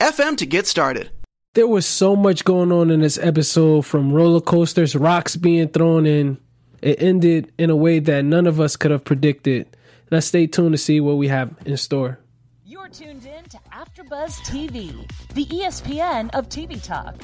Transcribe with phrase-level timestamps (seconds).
[0.00, 1.10] anchor.fm FM to get started.
[1.54, 6.06] There was so much going on in this episode from roller coasters, rocks being thrown
[6.06, 6.38] in.
[6.80, 9.66] It ended in a way that none of us could have predicted.
[10.10, 12.18] Let's stay tuned to see what we have in store.
[12.64, 17.14] You're tuned in to AfterBuzz TV, the ESPN of TV talk.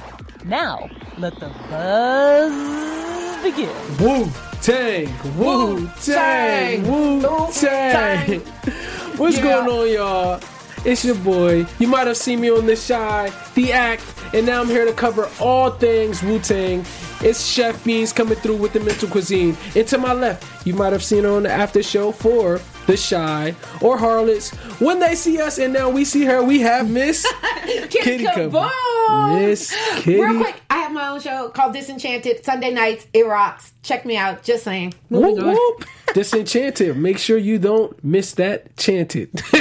[0.45, 3.69] Now, let the buzz begin.
[3.99, 4.29] Wu
[4.61, 8.39] Tang, Wu Tang, Wu Tang.
[9.17, 9.43] What's Yeah.
[9.43, 10.39] going on, y'all?
[10.85, 11.65] It's your boy.
[11.77, 14.93] You might have seen me on The Chi, The Act, and now I'm here to
[14.93, 16.85] cover all things Wu Tang.
[17.21, 19.57] It's Chef Beans coming through with the mental cuisine.
[19.75, 22.95] And to my left, you might have seen her on the after show for The
[23.09, 24.51] Chi or Harlots.
[24.79, 27.25] When they see us and now we see her, we have Miss
[27.89, 29.39] Kitty Kaboom.
[29.41, 30.21] Miss Kitty.
[30.21, 32.45] Real quick, I have my own show called Disenchanted.
[32.45, 33.73] Sunday nights, it rocks.
[33.83, 34.43] Check me out.
[34.43, 34.93] Just saying.
[35.09, 35.53] Whoop, Moving on.
[35.55, 35.85] whoop.
[36.13, 36.97] Disenchanted.
[36.97, 39.29] Make sure you don't miss that chanted.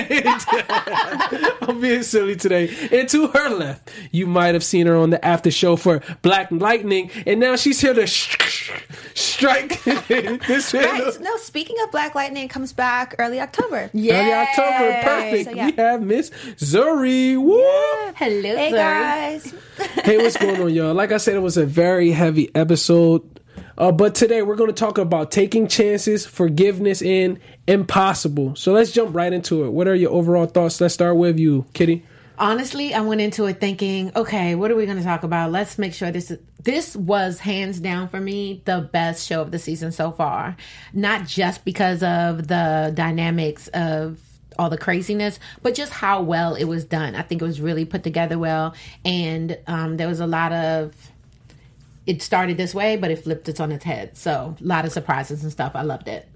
[1.63, 2.69] I'm being silly today.
[2.91, 6.51] And to her left, you might have seen her on the after show for Black
[6.51, 8.73] Lightning, and now she's here to sh-
[9.15, 11.21] strike this Right.
[11.21, 13.91] No, speaking of Black Lightning, comes back early October.
[13.93, 15.45] Yeah, Early October, perfect.
[15.51, 15.67] So, yeah.
[15.67, 17.37] We have Miss Zuri.
[17.37, 17.59] Woo!
[18.17, 18.79] Hello, Hey Zoe.
[18.79, 19.55] guys.
[20.05, 20.95] hey, what's going on, y'all?
[20.95, 23.23] Like I said, it was a very heavy episode.
[23.79, 28.57] Uh, but today we're going to talk about taking chances, forgiveness, and impossible.
[28.57, 29.71] So let's jump right into it.
[29.71, 30.81] What are your overall thoughts?
[30.81, 32.05] Let's start with you, Kitty.
[32.41, 35.53] Honestly, I went into it thinking, okay, what are we going to talk about?
[35.53, 39.53] Let's make sure this is, this was hands down for me the best show of
[39.53, 40.57] the season so far.
[40.93, 44.21] Not just because of the dynamics of
[44.59, 47.15] all the craziness, but just how well it was done.
[47.15, 48.75] I think it was really put together well,
[49.05, 50.95] and um, there was a lot of.
[52.09, 54.17] It started this way, but it flipped it on its head.
[54.17, 55.73] So a lot of surprises and stuff.
[55.75, 56.27] I loved it.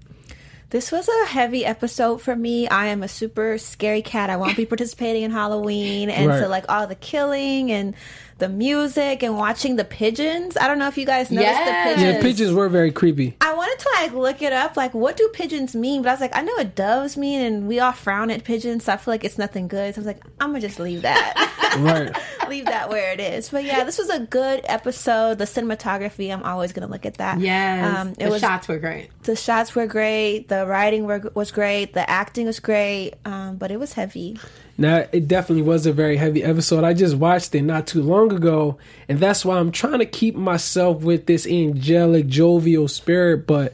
[0.69, 2.67] This was a heavy episode for me.
[2.67, 4.29] I am a super scary cat.
[4.29, 6.09] I won't be participating in Halloween.
[6.09, 6.41] And Right.
[6.41, 7.95] so, like, all the killing and
[8.39, 10.57] the music and watching the pigeons.
[10.57, 11.87] I don't know if you guys noticed Yes.
[11.87, 12.15] the pigeons.
[12.15, 13.35] Yeah, pigeons were very creepy.
[13.41, 16.01] I wanted to like look it up, like what do pigeons mean?
[16.01, 18.85] But I was like, I know what doves mean, and we all frown at pigeons,
[18.85, 19.93] so I feel like it's nothing good.
[19.95, 22.15] So I was like, I'm gonna just leave that, Right.
[22.49, 23.49] leave that where it is.
[23.49, 25.37] But yeah, this was a good episode.
[25.37, 27.39] The cinematography, I'm always gonna look at that.
[27.39, 29.09] Yes, um, it the was shots were great.
[29.23, 33.71] the shots were great, the writing were, was great, the acting was great, um, but
[33.71, 34.39] it was heavy.
[34.77, 36.83] Now, it definitely was a very heavy episode.
[36.83, 40.35] I just watched it not too long ago, and that's why I'm trying to keep
[40.35, 43.45] myself with this angelic, jovial spirit.
[43.45, 43.73] But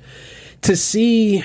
[0.63, 1.43] to see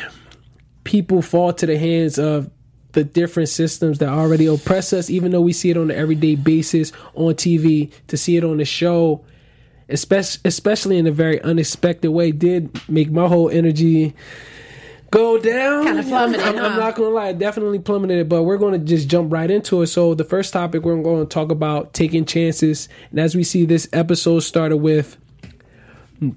[0.83, 2.51] people fall to the hands of
[2.93, 6.35] the different systems that already oppress us, even though we see it on an everyday
[6.35, 9.25] basis on TV, to see it on the show,
[9.89, 14.15] especially especially in a very unexpected way, did make my whole energy
[15.15, 15.85] go down.
[15.85, 18.29] Kinda plummeted, I'm, I'm not gonna lie, definitely plummeted.
[18.29, 19.87] But we're gonna just jump right into it.
[19.87, 23.65] So the first topic we're going to talk about taking chances, and as we see,
[23.65, 25.17] this episode started with.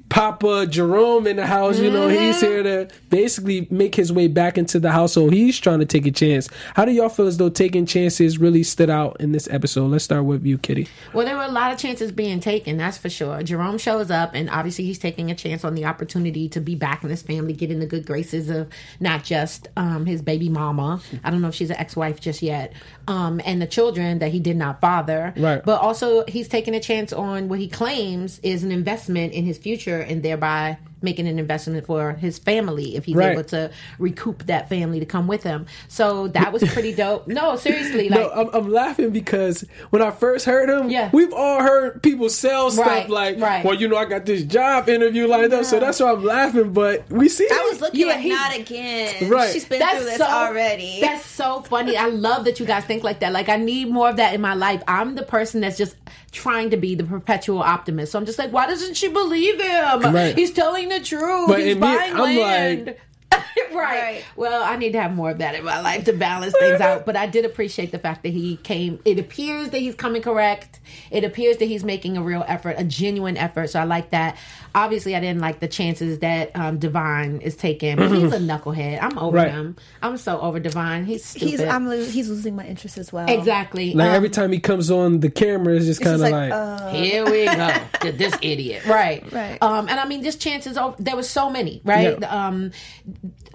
[0.09, 4.57] Papa Jerome in the house, you know, he's here to basically make his way back
[4.57, 5.33] into the household.
[5.33, 6.49] He's trying to take a chance.
[6.73, 9.87] How do y'all feel as though taking chances really stood out in this episode?
[9.87, 10.87] Let's start with you, Kitty.
[11.13, 13.43] Well, there were a lot of chances being taken, that's for sure.
[13.43, 17.03] Jerome shows up, and obviously he's taking a chance on the opportunity to be back
[17.03, 18.67] in his family, getting the good graces of
[18.99, 21.01] not just um, his baby mama.
[21.23, 22.73] I don't know if she's an ex-wife just yet,
[23.07, 25.33] um, and the children that he did not father.
[25.37, 25.63] Right.
[25.63, 29.57] But also, he's taking a chance on what he claims is an investment in his
[29.57, 33.31] future, and thereby making an investment for his family if he's Right.
[33.33, 35.65] able to recoup that family to come with him.
[35.87, 37.27] So that was pretty dope.
[37.27, 41.09] No, seriously, like No, I'm, I'm laughing because when I first heard him, Yeah.
[41.13, 43.63] we've all heard people sell stuff Right, like, right.
[43.63, 46.73] well, you know, I got this job interview lined up, so that's why I'm laughing.
[46.73, 49.13] But we see, I was looking Yeah, at he- not again.
[49.29, 49.51] Right.
[49.53, 50.99] She's been through this already.
[51.01, 51.95] That's so funny.
[51.97, 53.33] I love that you guys think like that.
[53.33, 54.81] Like I need more of that in my life.
[54.87, 55.95] I'm the person that's just
[56.31, 58.11] trying to be the perpetual optimist.
[58.11, 60.01] So I'm just like, why doesn't she believe him?
[60.13, 60.35] Right.
[60.37, 61.47] He's telling the truth.
[61.47, 62.85] But He's in me, I'm land.
[62.87, 63.01] like-
[63.31, 63.73] right.
[63.73, 64.23] Right.
[64.35, 67.05] Well, I need to have more of that in my life to balance things out.
[67.05, 68.99] But I did appreciate the fact that he came.
[69.05, 70.79] It appears that he's coming correct.
[71.11, 73.69] It appears that he's making a real effort, a genuine effort.
[73.69, 74.37] So I like that.
[74.73, 77.97] Obviously, I didn't like the chances that um, Divine is taking.
[77.97, 78.99] But he's a knucklehead.
[79.01, 79.51] I'm over Right.
[79.51, 79.75] him.
[80.01, 81.05] I'm so over Divine.
[81.05, 81.47] He's stupid.
[81.49, 83.27] he's I'm lo- he's losing my interest as well.
[83.29, 83.93] exactly.
[83.93, 86.51] like Um, every time he comes on the camera, it's just kind of like, like,
[86.51, 88.11] uh, Here we go.
[88.11, 88.85] this idiot.
[88.85, 89.29] Right.
[89.31, 89.61] Right.
[89.61, 90.77] Um, and I mean, just chances.
[90.77, 91.81] Over, there was so many.
[91.83, 92.17] Right.
[92.19, 92.47] Yeah.
[92.47, 92.71] Um,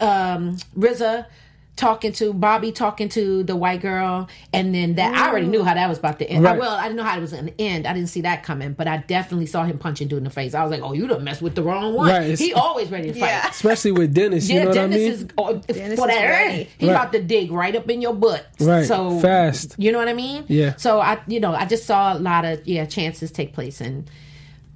[0.01, 1.27] um, RZA
[1.75, 5.73] talking to Bobby, talking to the white girl, and then that I already knew how
[5.73, 6.45] that was about to end.
[6.45, 6.59] Right.
[6.59, 7.87] well, I didn't know how it was going to end.
[7.87, 10.55] I didn't see that coming, but I definitely saw him punching dude in the face.
[10.55, 13.09] I was like, "Oh, you done messed with the wrong one." Right, He always ready
[13.09, 13.27] to fight.
[13.27, 13.49] Yeah.
[13.51, 15.11] especially with Dennis, you Yeah, know what I Dennis mean?
[15.13, 16.25] is oh, Dennis for is that.
[16.27, 16.69] ready.
[16.77, 16.93] He Right.
[16.93, 18.47] about to dig right up in your butt.
[18.61, 18.85] Right.
[18.85, 19.75] So Fast.
[19.79, 20.45] You know what I mean?
[20.49, 20.77] Yeah.
[20.77, 24.09] So I, you know, I just saw a lot of yeah chances take place, and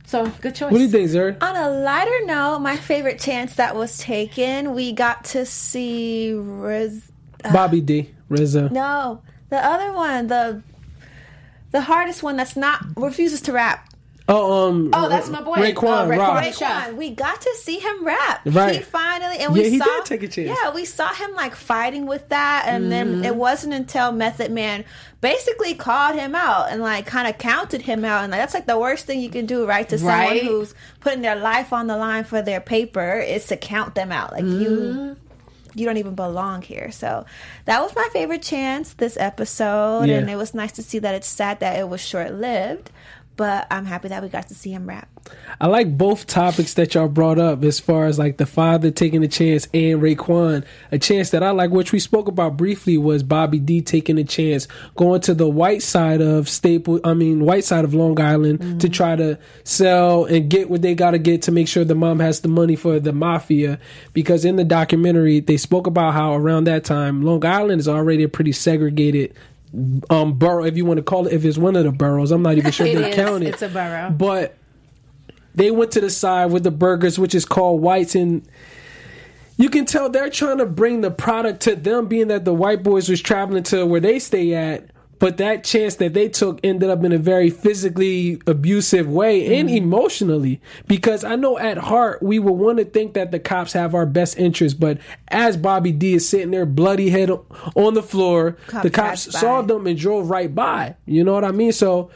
[0.06, 0.70] so good choice.
[0.70, 1.42] what do you think, Zerd?
[1.42, 7.10] On a lighter note, my favorite chance that was taken, we got to see Riz.
[7.44, 8.70] Uh, Bobby D, RZA.
[8.70, 9.20] No,
[9.50, 10.62] the other one, the
[11.72, 13.92] the hardest one that's not refuses to rap.
[14.28, 15.54] Oh, um, Oh, that's my boy.
[15.56, 16.18] Raekwon, Uh, Raekwon.
[16.18, 16.36] Rob.
[16.42, 16.68] Ray- Chef.
[16.88, 18.40] Raekwon, we got to see him rap.
[18.44, 18.76] Right.
[18.76, 20.48] He finally and Yeah, we he saw did take a chance.
[20.62, 23.24] Yeah, we saw him like fighting with that, and then Mm-hmm.
[23.24, 24.84] it wasn't until Method Man
[25.20, 28.66] basically called him out and like kind of counted him out, and like, that's like
[28.66, 29.88] the worst thing you can do, right?
[29.90, 30.40] To Right.
[30.40, 34.10] someone who's putting their life on the line for their paper is to count them
[34.10, 34.32] out.
[34.32, 34.60] Like Mm-hmm.
[34.62, 35.16] you.
[35.78, 36.90] You don't even belong here.
[36.90, 37.26] So
[37.66, 40.04] that was my favorite chance this episode.
[40.08, 40.16] Yeah.
[40.16, 42.90] And it was nice to see that it's sad that it was short lived.
[43.36, 45.08] But I'm happy that we got to see him rap.
[45.60, 49.22] I like both topics that y'all brought up as far as like the father taking
[49.24, 50.64] a chance and Raekwon.
[50.92, 54.24] A chance that I like, which we spoke about briefly, was Bobby D taking a
[54.24, 58.60] chance, going to the white side of Staple, I mean, white side of Long Island
[58.60, 58.78] mm-hmm.
[58.78, 61.94] to try to sell and get what they got to get to make sure the
[61.94, 63.78] mom has the money for the mafia.
[64.12, 68.22] Because in the documentary, they spoke about how around that time, Long Island is already
[68.22, 69.34] a pretty segregated
[70.10, 72.42] um borough if you want to call it if it's one of the boroughs i'm
[72.42, 73.14] not even sure they is.
[73.16, 74.10] count it It's a borough.
[74.10, 74.56] but
[75.54, 78.46] they went to the side with the burgers, which is called whites, and
[79.56, 82.82] you can tell they're trying to bring the product to them, being that the white
[82.82, 84.90] boys was traveling to where they stay at.
[85.18, 89.68] But that chance that they took ended up in a very physically abusive way and
[89.68, 89.78] mm-hmm.
[89.78, 90.60] emotionally.
[90.86, 94.06] Because I know at heart we would want to think that the cops have our
[94.06, 94.98] best interest, but
[95.28, 99.38] as Bobby D is sitting there, bloody head on the floor, the cops passed by.
[99.38, 100.96] saw them and drove right by.
[101.06, 101.72] You know what I mean?
[101.72, 102.10] So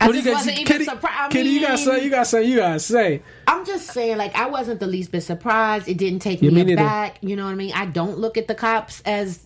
[0.00, 1.18] I what just you wasn't even Kitty- surprised.
[1.18, 2.02] I Kitty, you got something?
[2.02, 2.50] You got something?
[2.50, 3.22] You got to say?
[3.46, 5.88] I'm just saying, like, I wasn't the least bit surprised.
[5.88, 7.18] It didn't take me, me aback.
[7.20, 7.72] You know what I mean?
[7.74, 9.44] I don't look at the cops as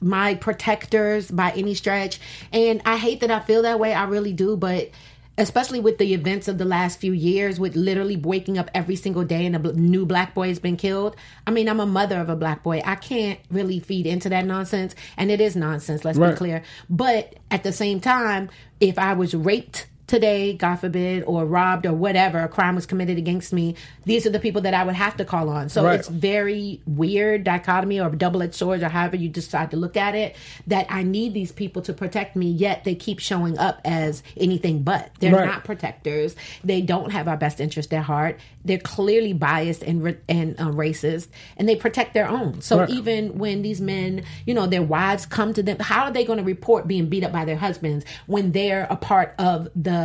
[0.00, 2.20] my protectors by any stretch.
[2.52, 3.94] And I hate that I feel that way.
[3.94, 4.56] I really do.
[4.56, 4.90] But
[5.38, 9.24] especially with the events of the last few years, with literally waking up every single
[9.24, 11.14] day and a new black boy has been killed.
[11.46, 12.80] I mean, I'm a mother of a black boy.
[12.84, 14.94] I can't really feed into that nonsense.
[15.16, 16.30] And it is nonsense, let's Right.
[16.30, 16.62] be clear.
[16.88, 18.48] But at the same time,
[18.80, 23.18] if I was raped, today, God forbid, or robbed or whatever, a crime was committed
[23.18, 23.74] against me,
[24.04, 25.68] these are the people that I would have to call on.
[25.68, 25.98] So Right.
[25.98, 30.14] it's very weird dichotomy or double edged sword or however you decide to look at
[30.14, 30.36] it.
[30.68, 34.82] That I need these people to protect me, yet they keep showing up as anything
[34.82, 35.10] but.
[35.18, 35.46] They're Right.
[35.46, 36.36] not protectors.
[36.62, 38.38] They don't have our best interest at heart.
[38.64, 42.60] They're clearly biased and and uh, racist, and they protect their own.
[42.60, 42.90] So Right.
[42.90, 46.38] even when these men, you know, their wives come to them, how are they going
[46.38, 49.95] to report being beat up by their husbands when they're a part of the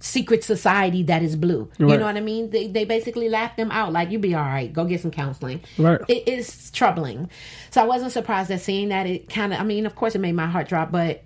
[0.00, 1.70] secret society that is blue?
[1.78, 2.50] You know what I mean?
[2.50, 5.60] They, they basically laugh them out like, you be all right, go get some counseling.
[5.78, 6.00] Right.
[6.08, 7.30] It is troubling.
[7.70, 9.06] So I wasn't surprised at seeing that.
[9.06, 11.22] It kind of, I mean, of course it made my heart drop, but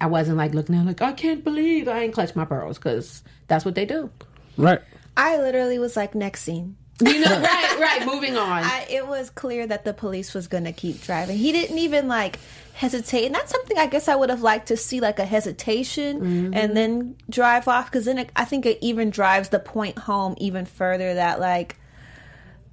[0.00, 3.22] I wasn't like looking at like, I can't believe I ain't clutched my pearls because
[3.48, 4.10] that's what they do.
[4.56, 4.80] Right.
[5.16, 6.76] I literally was like, next scene.
[7.00, 8.06] You know, right, right.
[8.06, 8.64] Moving on.
[8.64, 11.36] I, it was clear that the police was going to keep driving.
[11.36, 12.38] He didn't even like
[12.76, 16.20] hesitate, and that's something I guess I would have liked to see, like a hesitation,
[16.20, 16.54] Mm-hmm.
[16.54, 17.86] and then drive off.
[17.86, 21.76] Because then it, I think it even drives the point home even further that like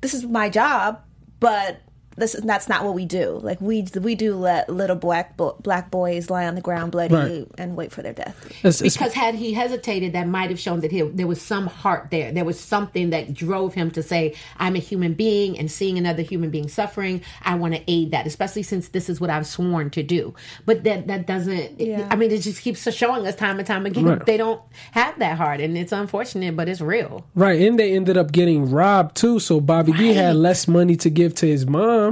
[0.01, 1.00] this is my job,
[1.39, 1.79] but
[2.17, 3.39] this is that's not what we do.
[3.41, 7.13] Like we we do let little black bo- black boys lie on the ground bloody
[7.15, 7.48] Right.
[7.58, 8.36] and wait for their death.
[8.60, 11.67] It's- it's- because had he hesitated, that might have shown that he, there was some
[11.67, 12.32] heart there.
[12.32, 16.22] There was something that drove him to say, "I'm a human being, and seeing another
[16.22, 19.89] human being suffering, I want to aid that." Especially since this is what I've sworn
[19.91, 20.34] to do.
[20.65, 21.79] But that that doesn't.
[21.79, 22.08] Yeah.
[22.12, 24.25] I mean, it just keeps showing us time and time again Right.
[24.25, 27.25] they don't have that heart, and it's unfortunate, but it's real.
[27.36, 29.39] Right, and they ended up getting robbed too.
[29.39, 32.02] So Bobby D had less money to give to his mom,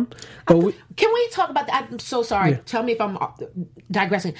[0.47, 1.87] but we, Can we talk about that?
[1.91, 2.59] I'm so sorry.
[2.65, 3.27] Tell me if I'm uh,
[3.89, 4.33] digressing.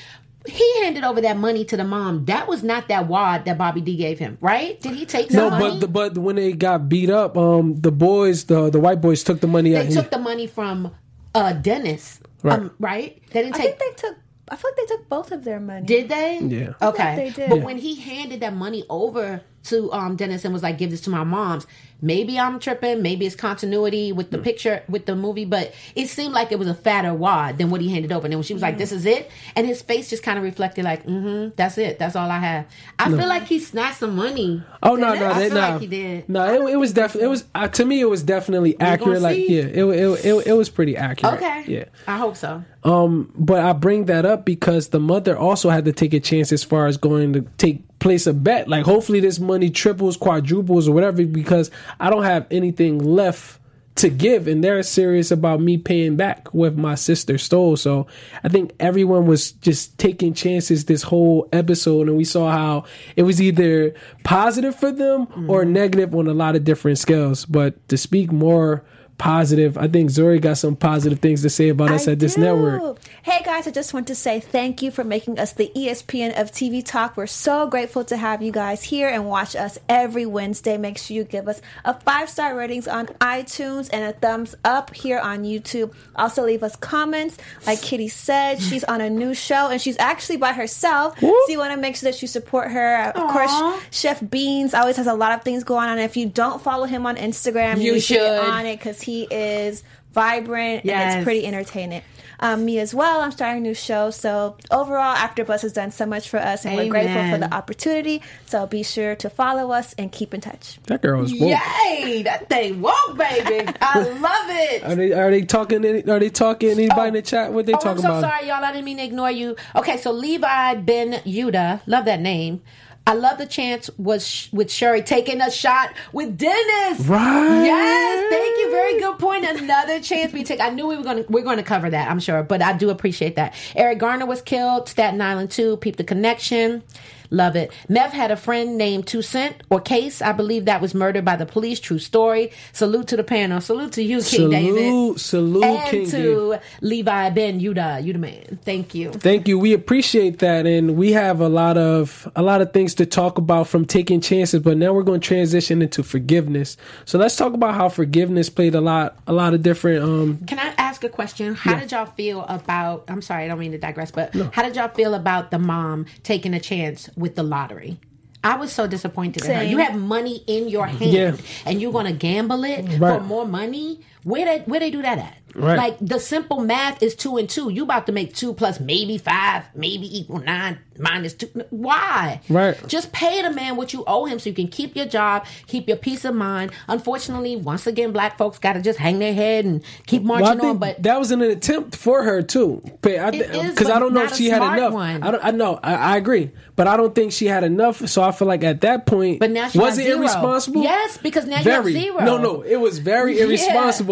[0.47, 2.25] He handed over that money to the mom.
[2.25, 4.79] That was not that wad that Bobby D gave him, right?
[4.81, 5.73] Did he take no, some money?
[5.75, 9.23] but the, but when they got beat up, um, the boys, the the white boys
[9.23, 9.85] took the money out.
[9.85, 10.91] they took the money from
[11.35, 12.59] uh Dennis, Right.
[12.59, 13.21] um, right?
[13.31, 13.77] They didn't I take.
[13.77, 14.17] think they took.
[14.49, 15.85] I feel like they took both of their money.
[15.85, 16.39] did they?
[16.41, 16.73] Yeah.
[16.81, 17.15] Okay.
[17.15, 17.49] they did.
[17.49, 17.63] But Yeah.
[17.69, 21.09] when he handed that money over to um Dennis and was like, "Give this to
[21.09, 21.67] my mom's,"
[22.01, 23.01] maybe I'm tripping.
[23.01, 26.67] Maybe it's continuity with the picture with the movie, but it seemed like it was
[26.67, 28.25] a fatter wad than what he handed over.
[28.25, 30.43] And then when she was like, "This is it," and his face just kind of
[30.43, 31.99] reflected like, "Mm-hmm, that's it.
[31.99, 32.65] That's all I have."
[32.99, 34.63] I feel like he snatched some money.
[34.83, 36.29] Oh no, no, I they, feel no, like he did.
[36.29, 36.67] no.
[36.67, 37.25] It, it was definitely.
[37.25, 38.01] It was uh, to me.
[38.01, 39.21] It was definitely accurate.
[39.21, 41.35] Like yeah, it, it it it was pretty accurate.
[41.35, 41.65] Okay.
[41.67, 41.85] Yeah.
[42.07, 42.63] I hope so.
[42.83, 46.51] Um, but I bring that up because the mother also had to take a chance
[46.51, 48.67] as far as going to take place a bet.
[48.67, 51.25] Like hopefully this money triples, quadruples, or whatever.
[51.25, 53.59] Because I don't have anything left
[53.95, 57.75] to give, and they're serious about me paying back what my sister stole.
[57.75, 58.07] So
[58.43, 63.23] I think everyone was just taking chances this whole episode, and we saw how it
[63.23, 63.93] was either
[64.23, 65.73] positive for them or mm-hmm.
[65.73, 67.45] negative on a lot of different scales.
[67.45, 68.83] But to speak more
[69.21, 72.39] positive, I think Zuri got some positive things to say about us I at this
[72.39, 72.97] network.
[73.21, 76.51] Hey guys, I just want to say thank you for making us the ESPN of
[76.51, 77.15] TV Talk.
[77.15, 80.75] We're so grateful to have you guys here and watch us every Wednesday.
[80.75, 84.91] Make sure you give us a five star ratings on iTunes and a thumbs up
[84.91, 85.93] here on YouTube.
[86.15, 87.37] Also, leave us comments.
[87.67, 91.19] Like Kitty said, she's on a new show and she's actually by herself.
[91.19, 93.11] So you want to make sure that you support her.
[93.15, 93.53] Of course,
[93.91, 95.99] Chef Beans always has a lot of things going on.
[95.99, 98.49] And if you don't follow him on Instagram, You need to get should.
[98.49, 102.01] on it because he is vibrant and it's pretty entertaining.
[102.43, 103.21] Um, me as well.
[103.21, 104.09] I'm starting a new show.
[104.09, 108.23] So overall, AfterBuzz has done so much for us, and we're grateful for the opportunity.
[108.47, 110.79] So be sure to follow us and keep in touch.
[110.87, 111.51] That girl is woke.
[111.51, 112.23] Yay!
[112.23, 113.71] That thing woke, baby.
[113.79, 114.83] I love it.
[114.83, 115.85] Are they are they talking?
[115.85, 116.71] Any, are they talking?
[116.71, 117.53] Anybody in the chat?
[117.53, 118.21] What they Oh, I'm talking so about?
[118.23, 118.63] sorry, y'all.
[118.63, 119.55] I didn't mean to ignore you.
[119.75, 122.63] Okay, so Levi Ben Yuda, love that name.
[123.07, 126.99] I love the chance was sh- with Sherry taking a shot with Dennis.
[127.01, 127.63] Right.
[127.65, 128.71] Yes, thank you.
[128.71, 129.43] Very good point.
[129.45, 130.59] Another chance we take.
[130.61, 132.09] I knew we were going to we're going to cover that.
[132.11, 133.53] I'm sure, but I do appreciate that.
[133.75, 134.87] Eric Garner was killed.
[134.87, 135.77] Staten Island too.
[135.77, 136.83] Peep the connection.
[137.31, 137.71] Love it.
[137.89, 140.21] Mev had a friend named Two Cent or Case.
[140.21, 141.79] I believe that was murdered by the police.
[141.79, 142.51] True story.
[142.73, 143.61] Salute to the panel.
[143.61, 144.75] Salute to you, King David.
[144.77, 148.59] Salute, salute, and King to Levi Ben Yuda, Yuda man.
[148.63, 149.11] Thank you.
[149.11, 149.57] Thank you.
[149.57, 153.37] We appreciate that, and we have a lot of a lot of things to talk
[153.37, 154.61] about from taking chances.
[154.61, 156.75] But now we're going to transition into forgiveness.
[157.05, 160.03] So let's talk about how forgiveness played a lot a lot of different.
[160.03, 161.55] Um, Can I ask a question?
[161.55, 163.05] How did y'all feel about?
[163.07, 166.07] I'm sorry, I don't mean to digress, but how did y'all feel about the mom
[166.23, 167.99] taking a chance with the lottery?
[168.43, 169.63] I was so disappointed in her.
[169.63, 171.35] You have money in your hand, Yeah.
[171.65, 173.19] and you're going to gamble it Right.
[173.19, 173.99] for more money.
[174.23, 175.37] Where they where they do that at?
[175.53, 175.77] Right.
[175.77, 177.69] Like the simple math is two and two.
[177.71, 181.47] You about to make two plus maybe five, maybe equal nine minus two.
[181.71, 182.39] Why?
[182.47, 182.77] Right.
[182.87, 185.87] Just pay the man what you owe him so you can keep your job, keep
[185.89, 186.71] your peace of mind.
[186.87, 190.65] Unfortunately, once again, black folks got to just hang their head and keep marching well,
[190.65, 190.77] I on.
[190.77, 194.47] But that was an attempt for her too, because I but don't know if she
[194.49, 194.93] had enough.
[194.93, 195.21] one.
[195.21, 195.43] I don't.
[195.45, 195.79] I know.
[195.83, 198.07] I, I agree, but I don't think she had enough.
[198.07, 200.19] So I feel like at that point, But now she was it zero.
[200.19, 200.83] irresponsible?
[200.83, 202.19] Yes, because now you have zero.
[202.23, 203.45] No, no, it was very Yeah.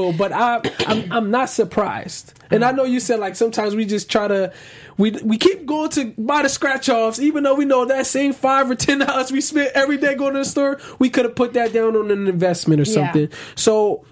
[0.07, 0.13] Irresponsible.
[0.13, 2.33] But I, I'm, I'm not surprised.
[2.51, 4.51] And I know you said like sometimes we just try to.
[4.97, 8.33] We, we keep going to buy the scratch offs, even though we know that same
[8.33, 11.35] five or ten dollars we spent every day going to the store, we could have
[11.35, 12.93] put that down on an investment or Yeah.
[13.05, 13.29] something.
[13.55, 14.03] So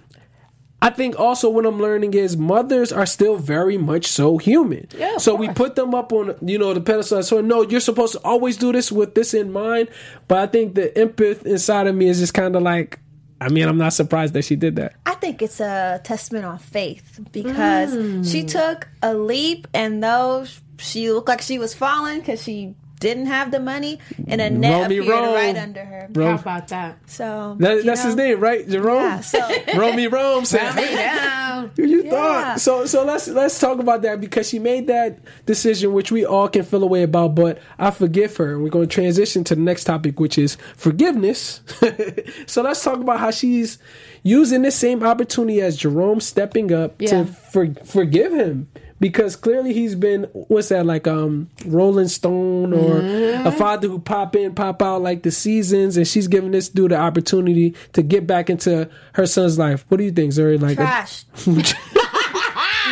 [0.82, 4.88] I think also what I'm learning is mothers are still very much so human.
[4.98, 7.22] Yeah, so we put them up on you know the pedestal.
[7.24, 9.90] So no, you're supposed to always do this with this in mind.
[10.30, 13.00] But I think the empath inside of me is just kind of like,
[13.40, 14.94] I mean, I'm not surprised that she did that.
[15.06, 18.30] I think it's a testament on faith because Mm.
[18.32, 20.46] she took a leap, and though
[20.80, 24.98] she looked like she was falling because she didn't have the money, and Annette Romy
[24.98, 25.34] appeared Rome.
[25.36, 26.08] right under her.
[26.10, 26.98] Bro, How about that?
[27.06, 28.68] So that, you that's his name, right?
[28.68, 29.02] Jerome.
[29.04, 29.40] Yeah, so
[29.78, 30.74] Romy Rome said.
[30.76, 31.72] down.
[31.78, 32.10] You Yeah.
[32.12, 32.62] thought?
[32.62, 36.48] So so let's let's talk about that because she made that decision, which we all
[36.48, 37.34] can feel a way about.
[37.36, 40.56] But I forgive her, and we're going to transition to the next topic, which is
[40.76, 41.62] forgiveness.
[42.46, 43.80] so let's talk about how she's
[44.24, 47.10] using this same opportunity as Jerome stepping up Yeah.
[47.10, 48.70] to for, forgive him.
[49.00, 53.46] Because clearly he's been what's that like um Rolling Stone or Mm-hmm.
[53.48, 56.92] a father who pop in pop out like the seasons and she's giving this dude
[56.92, 59.86] the opportunity to get back into her son's life.
[59.90, 60.60] What do you think, Zuri?
[60.60, 61.26] Like trash.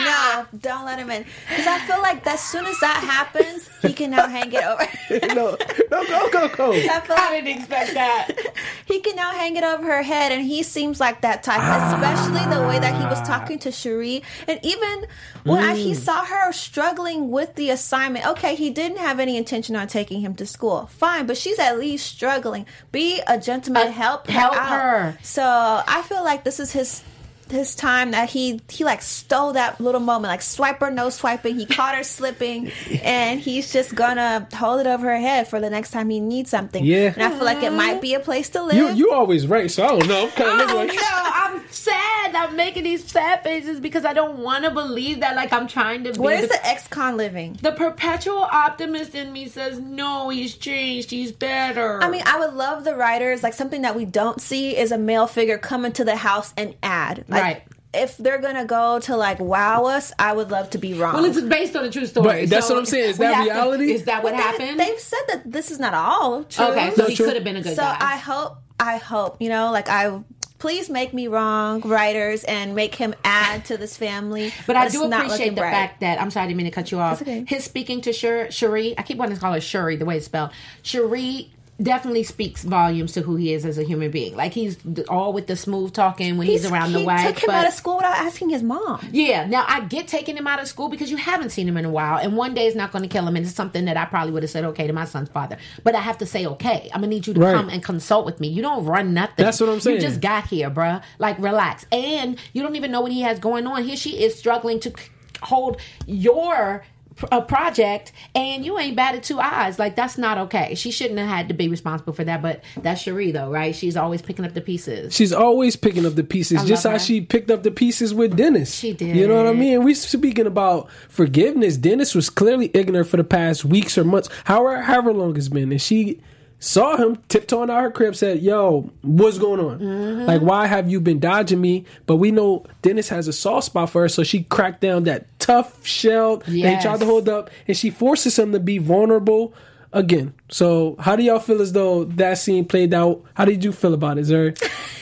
[0.04, 1.26] no, don't let him in.
[1.50, 4.88] Because I feel like as soon as that happens, he can now hang it over.
[5.34, 5.58] no,
[5.92, 6.72] no, go, go, go.
[6.74, 8.32] I feel I didn't expect that.
[8.86, 11.60] he can now hang it over her head, and he seems like that type,
[11.94, 14.24] especially the way that he was talking to Cherie.
[14.48, 15.06] And even
[15.44, 19.75] when I, he saw her struggling with the assignment, okay, he didn't have any intention
[19.75, 20.88] on taking him to school.
[20.88, 22.65] Fine, but she's at least struggling.
[22.92, 24.34] Be a gentleman, Uh, help her.
[24.34, 25.18] help her.
[25.22, 27.04] So I feel like this is his
[27.50, 31.66] his time that he he like stole that little moment like swiper no swiping he
[31.66, 32.72] caught her slipping
[33.04, 36.50] and he's just gonna hold it over her head for the next time he needs
[36.50, 37.14] something Yeah.
[37.14, 39.70] and i feel like it might be a place to live You you always right,
[39.70, 40.24] so I don't know.
[40.25, 42.36] I'm kind of Oh like no, I'm sad.
[42.36, 45.36] I'm making these sad faces because I don't want to believe that.
[45.36, 46.20] Like I'm trying to be.
[46.20, 50.30] where's the, the ex-con living the perpetual optimist in me says no.
[50.30, 51.12] He's changed.
[51.12, 52.02] He's better.
[52.02, 54.98] I mean, I would love the writers like something that we don't see is a
[54.98, 57.25] male figure come into the house and add.
[57.28, 57.63] Like, Right.
[57.94, 61.13] If they're gonna go to like wow us, I would love to be wrong.
[61.13, 62.42] well, it's based on a true story.
[62.42, 63.12] But that's so what I'm saying.
[63.12, 63.92] Is that have to- reality?
[63.94, 64.80] is that what But happened?
[64.80, 66.65] They've said that this is not all true.
[66.65, 67.98] okay, so No, he could have been a good so guy.
[68.01, 70.20] I hope, I hope, you know, like I.
[70.58, 74.51] Please make me wrong, writers, and make him add to this family.
[74.65, 75.72] But I do appreciate the bright.
[75.72, 77.22] fact that I'm sorry, I didn't mean to cut you off.
[77.22, 77.44] Okay.
[77.48, 80.25] His speaking to Shuri, Cherie, I keep wanting to call her Shuri, the way it's
[80.25, 80.51] spelled.
[80.82, 81.51] Cherie
[81.82, 84.36] definitely speaks volumes to who he is as a human being.
[84.36, 84.77] Like he's
[85.10, 87.27] all with the smooth talking when he's, around he the wife.
[87.27, 89.05] took him but out of school without asking his mom.
[89.12, 91.84] yeah, now I get taking him out of school because you haven't seen him in
[91.86, 93.98] a while, and one day is not going to kill him, and it's something that
[93.98, 95.58] I probably would have said okay to my son's father.
[95.84, 96.89] But I have to say okay.
[96.94, 97.53] I'm gonna need you to Right.
[97.55, 98.48] come and consult with me.
[98.48, 99.44] You don't run nothing.
[99.44, 99.98] That's what I'm saying.
[99.98, 101.03] You just got here, bruh.
[101.20, 103.84] Like relax, and you don't even know what he has going on.
[103.84, 104.94] Here she is struggling to
[105.41, 106.95] hold your pr-
[107.31, 111.29] a project and you ain't batted two eyes like that's not okay she shouldn't have
[111.29, 114.53] had to be responsible for that but that's cherie though right she's always picking up
[114.53, 117.00] the pieces she's always picking up the pieces, I just how her.
[117.00, 118.74] she picked up the pieces with Dennis.
[118.74, 119.15] She did.
[119.15, 119.84] You know what I mean?
[119.84, 121.77] We speaking about forgiveness.
[121.77, 125.72] Dennis was clearly ignorant for the past weeks or months, however, however long it's been,
[125.72, 126.22] and she
[126.60, 129.80] saw him tiptoeing out her crib, said, "Yo, what's going on?
[129.80, 130.26] Mm-hmm.
[130.26, 133.90] Like, why have you been dodging me?" But we know Dennis has a soft spot
[133.90, 137.50] for her, so she cracked down that tough shell that he tried to hold up,
[137.68, 139.54] and she forces him to be vulnerable.
[139.94, 143.24] Again, so how do y'all feel as though that scene played out?
[143.34, 144.58] How did you feel about it, Zuri?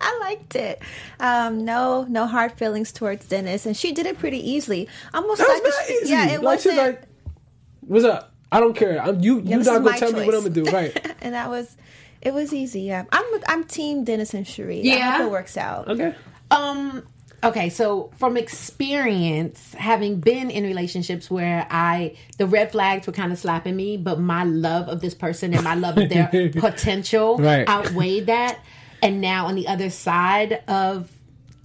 [0.00, 0.80] I liked it.
[1.18, 4.88] Um, no, no hard feelings towards Dennis, and she did it pretty easily.
[5.12, 6.10] Almost That like was not easy.
[6.10, 6.76] yeah, it like, wasn't.
[6.76, 7.02] like,
[7.80, 8.32] what's up?
[8.50, 9.00] I don't care.
[9.02, 11.14] I'm, you yeah, you not gonna my tell me what I'm gonna do, right?
[11.20, 11.76] and that was,
[12.22, 12.82] it was easy.
[12.82, 14.80] Yeah, I'm I'm Team Dennis and Cherie.
[14.80, 15.16] I Yeah?
[15.18, 15.88] hope it works out.
[15.88, 16.14] Okay.
[16.50, 17.02] Um.
[17.44, 23.30] Okay, so from experience, having been in relationships where I the red flags were kind
[23.32, 27.38] of slapping me, but my love of this person and my love of their potential
[27.38, 27.68] Right.
[27.68, 28.58] outweighed that.
[29.02, 31.10] And now on the other side of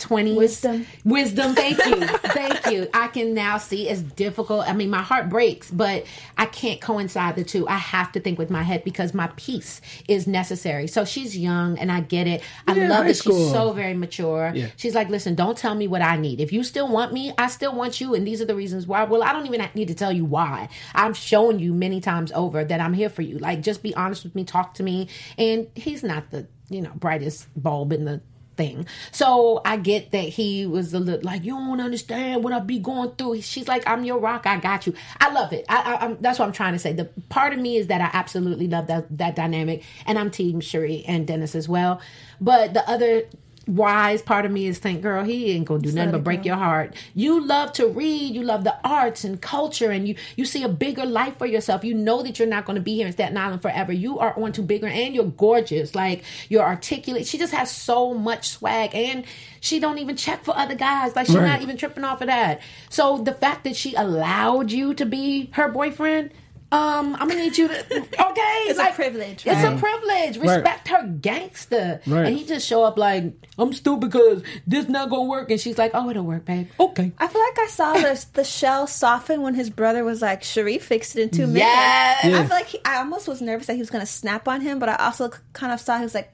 [0.04, 0.86] twenties, Wisdom.
[1.06, 1.56] wisdom.
[1.56, 2.88] Thank you, thank you.
[2.94, 4.68] I can now see it's difficult.
[4.70, 6.06] I mean, my heart breaks, but
[6.38, 7.68] I can't coincide the two.
[7.68, 10.88] I have to think with my head because my peace is necessary.
[10.88, 12.42] So she's young, and I get it.
[12.68, 13.38] I Yeah, love that school.
[13.46, 14.52] she's so very mature.
[14.54, 14.68] Yeah.
[14.78, 16.40] She's like, listen, don't tell me what I need.
[16.42, 19.04] If you still want me, I still want you, and these are the reasons why.
[19.06, 20.70] Well, I don't even need to tell you why.
[20.94, 23.38] I've shown you many times over that I'm here for you.
[23.40, 25.08] Like, just be honest with me, talk to me.
[25.38, 28.22] And he's not the you know brightest bulb in the
[28.56, 28.86] thing.
[29.12, 32.80] So I get that he was a little like, you don't understand what I be
[32.80, 33.42] going through.
[33.42, 34.46] She's like, I'm your rock.
[34.46, 34.94] I got you.
[35.20, 35.66] I love it.
[35.70, 36.94] I, I, that's what I'm trying to say.
[36.94, 40.60] The part of me is that I absolutely love that that dynamic, and I'm Team
[40.62, 42.02] Shuri and Dennis as well.
[42.40, 43.24] But the other
[43.66, 46.48] wise part of me is think girl he ain't gonna do nothing but break go.
[46.48, 46.96] your heart.
[47.16, 50.70] You love to read you love the arts and culture and you you see a
[50.70, 51.84] bigger life for yourself.
[51.84, 53.94] You know that you're not to be here in staten island forever.
[53.94, 55.96] You are on to bigger and you're gorgeous.
[55.96, 57.26] Like you're articulate.
[57.26, 59.24] She just has so much swag and
[59.62, 61.16] she don't even check for other guys.
[61.16, 61.48] Like she's Right.
[61.48, 62.62] not even tripping off of that.
[62.90, 66.32] So the fact that she allowed you to be her boyfriend
[66.74, 68.60] um, I'm gonna need you to okay.
[68.66, 70.38] It's a privilege, It's a privilege.
[70.38, 72.02] Respect her gangster.
[72.08, 72.26] Right.
[72.28, 73.26] And he just show up like,
[73.58, 75.52] I'm stupid because this not gonna work.
[75.52, 76.68] And she's like, Oh, it'll work, babe.
[76.80, 77.12] Okay.
[77.20, 80.86] I feel like I saw the the shell soften when his brother was like, "Sharif
[80.86, 82.26] fixed it in two minutes." Yes.
[82.26, 84.62] I feel like he, I almost was nervous that he was going to snap on
[84.62, 86.34] him, but I also kind of saw he was like,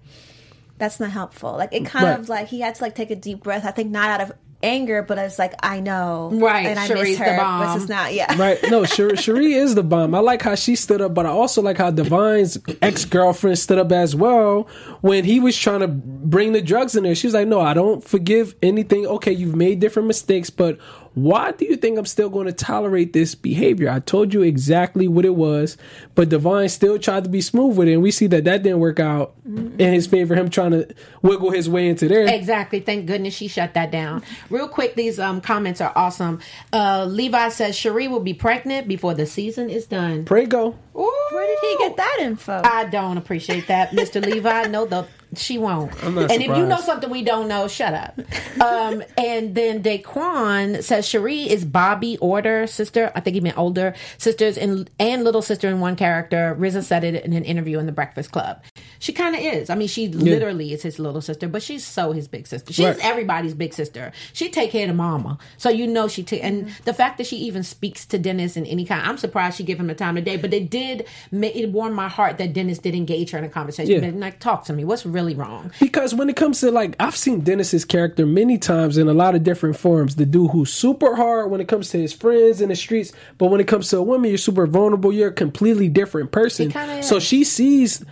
[0.77, 2.19] "That's not helpful." Like it kind Right.
[2.19, 3.65] of like he had to like take a deep breath.
[3.65, 7.09] I think not out of anger, but it's like I know, Right, And I Cherie's
[7.09, 7.37] miss the her.
[7.37, 7.73] bomb.
[7.73, 8.59] This is not, yeah, Right.
[8.69, 10.13] No, Cherie, Cherie is the bomb.
[10.13, 13.77] I like how she stood up, but I also like how Divine's ex girlfriend stood
[13.79, 14.63] up as well
[15.01, 17.15] when he was trying to bring the drugs in there.
[17.15, 19.05] She was like, No, I don't forgive anything.
[19.05, 20.77] Okay, you've made different mistakes, but
[21.13, 23.89] why do you think I'm still going to tolerate this behavior?
[23.89, 25.77] I told you exactly what it was,
[26.15, 28.79] but Divine still tried to be smooth with it, and we see that that didn't
[28.79, 30.35] work out in his favor.
[30.35, 30.87] Him trying to
[31.21, 32.27] wiggle his way into there.
[32.27, 32.79] Exactly.
[32.79, 34.23] Thank goodness she shut that down.
[34.49, 36.39] Real quick, these um, comments are awesome.
[36.71, 40.25] Uh, Levi says Cherie will be pregnant before the season is done.
[40.25, 40.77] Pray go.
[41.07, 42.61] Where did he get that info?
[42.63, 44.23] I don't appreciate that, Mr.
[44.23, 44.67] Levi.
[44.67, 45.91] No, the she won't.
[46.03, 48.19] I'm not and if you know something we don't know, shut up.
[48.59, 53.11] Um, and then Daquan says Cherie is Bobby Order sister.
[53.13, 56.57] I think he meant older sisters and and little sister in one character.
[56.59, 58.63] RZA said it in an interview in the Breakfast Club.
[58.97, 59.69] She kind of is.
[59.69, 62.73] I mean, she literally is his little sister, but she's so his big sister.
[62.73, 62.97] She's Right.
[63.05, 64.11] everybody's big sister.
[64.33, 66.43] She take care of mama, so you know she take.
[66.43, 69.63] And the fact that she even speaks to Dennis in any kind, I'm surprised she
[69.63, 70.37] give him the time of day.
[70.37, 70.88] But they did.
[71.31, 74.03] Ma- It warmed my heart that Dennis did engage her in a conversation.
[74.03, 74.19] Yeah.
[74.19, 74.83] Like, talk to me.
[74.83, 75.71] What's really wrong?
[75.79, 79.35] Because when it comes to like, I've seen Dennis's character many times in a lot
[79.35, 80.15] of different forms.
[80.15, 83.47] The dude who's super hard when it comes to his friends in the streets, but
[83.47, 85.11] when it comes to a woman, you're super vulnerable.
[85.13, 86.71] You're a completely different person.
[87.03, 88.03] So she sees.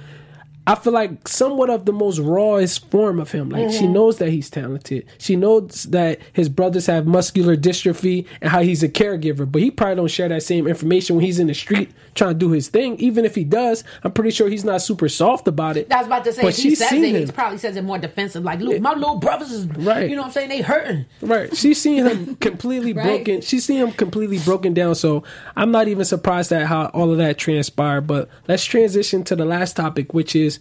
[0.67, 3.49] I feel like somewhat of the most rawest form of him.
[3.49, 3.79] Like Mm-hmm.
[3.79, 5.05] she knows that he's talented.
[5.17, 9.49] She knows that his brothers have muscular dystrophy and how he's a caregiver.
[9.51, 12.37] But he probably don't share that same information when he's in the street trying to
[12.39, 12.99] do his thing.
[12.99, 15.91] Even if he does, I'm pretty sure he's not super soft about it.
[15.91, 17.27] I was about to say, But if he she's says it, he him.
[17.29, 18.43] probably says it more defensive.
[18.43, 20.09] Like, look, my little brothers is, Right.
[20.09, 20.49] you know what I'm saying?
[20.49, 21.05] They hurting.
[21.21, 21.55] Right.
[21.55, 23.05] She's seen him completely Right.
[23.05, 23.39] broken.
[23.41, 24.95] She's seen him completely broken down.
[24.95, 25.23] So
[25.55, 28.01] I'm not even surprised at how all of that transpired.
[28.01, 30.56] But let's transition to the last topic, which is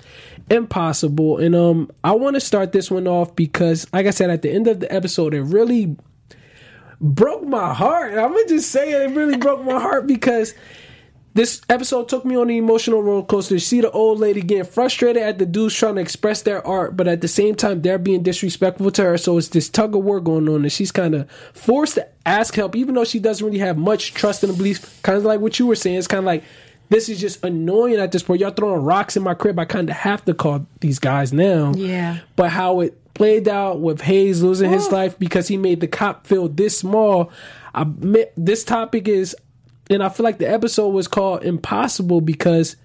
[0.50, 1.38] impossible.
[1.38, 4.50] And um I want to start this one off because like I said at the
[4.50, 5.96] end of the episode, it really
[7.00, 8.12] broke my heart.
[8.12, 10.54] I'm gonna just say it, it really broke my heart because
[11.36, 13.58] this episode took me on an emotional roller coaster.
[13.58, 17.06] See the old lady getting frustrated at the dudes trying to express their art, but
[17.06, 19.18] at the same time they're being disrespectful to her.
[19.18, 22.54] So it's this tug of war going on, and she's kind of forced to ask
[22.54, 25.02] help, even though she doesn't really have much trust the belief.
[25.02, 25.98] Kind of like what you were saying.
[25.98, 26.42] It's kind of like
[26.88, 28.40] this is just annoying at this point.
[28.40, 29.58] Y'all throwing rocks in my crib.
[29.58, 31.72] I kind of have to call these guys now.
[31.74, 32.18] Yeah.
[32.36, 36.26] But how it played out with Hayes losing his life because he made the cop
[36.26, 37.32] feel this small.
[37.74, 37.86] I
[38.36, 39.34] this topic is,
[39.90, 42.76] and I feel like the episode was called Impossible because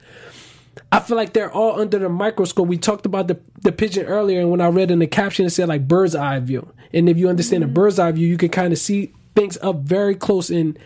[0.92, 2.68] I feel like they're all under the microscope.
[2.68, 5.52] We talked about the the pigeon earlier, and when I read in the caption, it
[5.52, 6.72] said like bird's eye view.
[6.94, 7.74] And if you understand a mm-hmm.
[7.74, 10.50] bird's eye view, you can kind of see things up very close.
[10.50, 10.78] And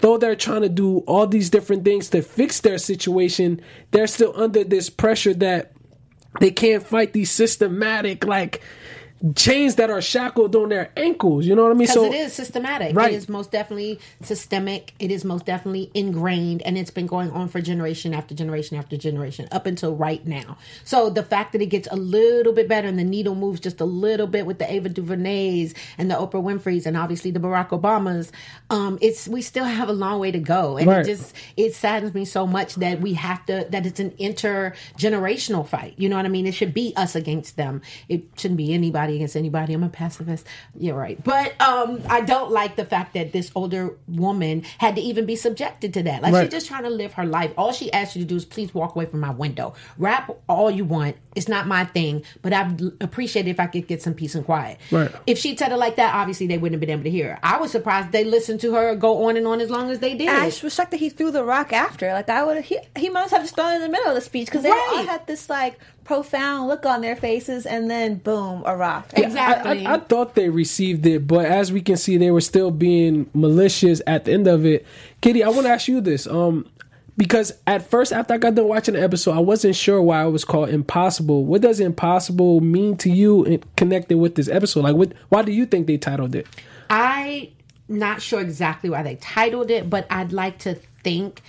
[0.00, 3.60] though they're trying to do all these different things to fix their situation,
[3.90, 5.72] they're still under this pressure that
[6.40, 8.60] they can't fight these systematic like
[9.34, 11.46] chains that are shackled on their ankles.
[11.46, 11.86] You know what I mean?
[11.88, 12.96] Because it is systematic.
[12.96, 13.12] Right.
[13.12, 14.94] It is most definitely systemic.
[14.98, 18.96] It is most definitely ingrained, and it's been going on for generation after generation after
[18.96, 20.56] generation up until right now.
[20.84, 23.80] So the fact that it gets a little bit better and the needle moves just
[23.80, 27.68] a little bit with the Ava DuVernays and the Oprah Winfrey's and obviously the Barack
[27.68, 28.30] Obamas,
[28.70, 31.00] um, it's we still have a long way to go, and Right.
[31.00, 35.66] it just it saddens me so much that we have to that it's an intergenerational
[35.66, 35.94] fight.
[35.98, 36.46] You know what I mean?
[36.46, 37.82] It should be us against them.
[38.08, 39.74] It shouldn't be anybody against anybody.
[39.74, 40.46] I'm a pacifist.
[40.78, 41.22] You're right.
[41.22, 45.36] But um I don't like the fact that this older woman had to even be
[45.36, 46.22] subjected to that.
[46.22, 46.42] Like Right.
[46.44, 47.52] she's just trying to live her life.
[47.56, 49.74] All she asked you to do is please walk away from my window.
[49.98, 51.16] Rap all you want.
[51.36, 54.44] It's not my thing, but I'd appreciate it if I could get some peace and
[54.44, 54.78] quiet.
[54.90, 55.10] Right.
[55.26, 57.38] If she said it like that, obviously they wouldn't have been able to hear her.
[57.42, 60.14] I was surprised they listened to her go on and on as long as they
[60.14, 60.28] did.
[60.28, 62.12] And I was shocked that he threw the rock after.
[62.12, 64.20] Like I would, he he must have just thrown it in the middle of the
[64.20, 64.88] speech because they Right.
[64.92, 69.10] all had this like profound look on their faces, and then boom, a rock.
[69.14, 69.86] Exactly.
[69.86, 72.70] I, I, I thought they received it, but as we can see, they were still
[72.70, 74.86] being malicious at the end of it.
[75.20, 76.66] Kitty, I want to ask you this, um,
[77.16, 80.30] because at first, after I got done watching the episode, I wasn't sure why it
[80.30, 81.44] was called Impossible.
[81.44, 84.84] What does Impossible mean to you in, connected with this episode?
[84.84, 85.12] Like, what?
[85.28, 86.46] Why do you think they titled it?
[86.88, 87.50] I
[87.88, 91.42] not sure exactly why they titled it, but I'd like to think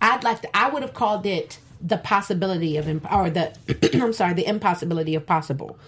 [0.00, 3.52] I'd like to I would have called it the possibility of imp- or the
[4.02, 5.78] I'm sorry, the impossibility of possible.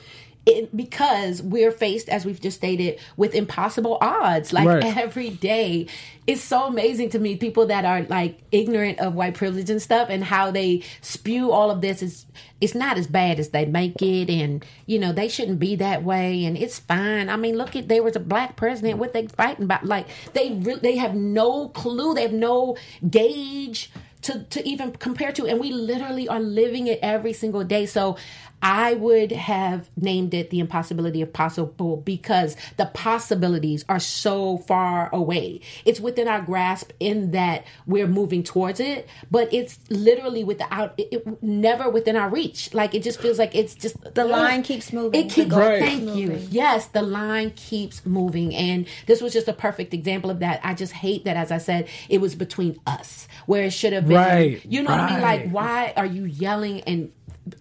[0.46, 4.96] it, because we're faced, as we've just stated, with impossible odds like Right.
[4.96, 5.88] every day.
[6.26, 10.08] It's so amazing to me people that are like ignorant of white privilege and stuff
[10.10, 12.26] and how they spew all of this is
[12.60, 16.02] it's not as bad as they make it and you know they shouldn't be that
[16.04, 17.28] way and it's fine.
[17.30, 20.52] I mean look at there was a black president what they fighting about like they
[20.52, 22.76] re- they have no clue they have no
[23.08, 23.90] gauge
[24.22, 27.86] to to even compare to and we literally are living it every single day.
[27.86, 28.16] So
[28.62, 35.08] I would have named it the impossibility of possible because the possibilities are so far
[35.14, 35.60] away.
[35.84, 41.08] It's within our grasp in that we're moving towards it, but it's literally without it,
[41.12, 42.74] it never within our reach.
[42.74, 45.20] Like it just feels like it's just The line keeps moving.
[45.20, 45.78] It keeps The goal Right.
[45.80, 46.28] keeps Thank you.
[46.28, 46.48] moving.
[46.50, 50.60] Yes, the line keeps moving, and this was just a perfect example of that.
[50.64, 54.06] I just hate that, as I said, it was between us where it should have
[54.08, 54.16] been.
[54.16, 55.20] Right, You know what I mean?
[55.20, 57.12] Like, why are you yelling and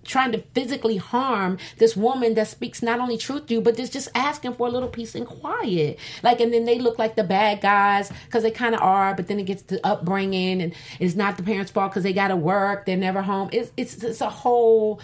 [0.04, 3.90] trying to physically harm this woman that speaks not only truth to you, but is
[3.90, 6.00] just asking for a little peace and quiet?
[6.24, 9.28] Like, and then they look like the bad guys because they kind of are, but
[9.28, 12.36] then it gets the upbringing, and it's not the parents' fault because they got to
[12.36, 13.50] work, they're never home.
[13.52, 15.00] It's it's it's a whole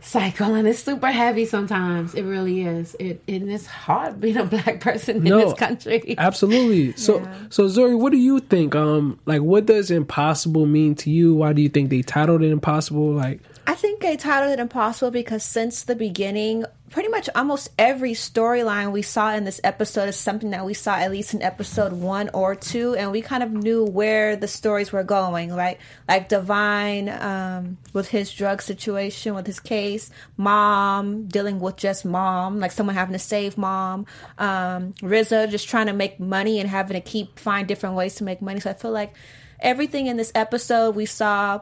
[0.00, 4.44] cycle and it's super heavy sometimes it really is it and it's hard being a
[4.44, 6.92] black person in this country Absolutely.
[6.92, 8.74] So so Zuri, what do you think?
[8.74, 11.34] Um like what does impossible mean to you?
[11.34, 13.12] Why do you think they titled it impossible?
[13.12, 18.12] Like I think they titled it impossible because since the beginning, pretty much almost every
[18.12, 21.92] storyline we saw in this episode is something that we saw at least in episode
[21.92, 25.76] one or two, and we kind of knew where the stories were going, right?
[26.08, 32.60] Like Divine um, with his drug situation, with his case, Mom dealing with just Mom,
[32.60, 34.06] like someone having to save Mom,
[34.38, 38.24] um, RZA just trying to make money and having to keep find different ways to
[38.24, 38.60] make money.
[38.60, 39.14] So I feel like
[39.60, 41.60] everything in this episode we saw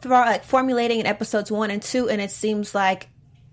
[0.00, 3.08] for, like formulating in episodes one and two, and it seems like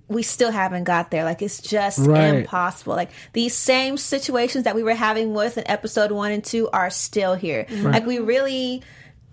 [0.10, 1.24] we still haven't got there.
[1.24, 2.36] Like it's just Right.
[2.36, 2.94] impossible.
[2.96, 6.90] Like these same situations that we were having with in episode one and two are
[6.90, 7.66] still here.
[7.72, 8.84] Like we really.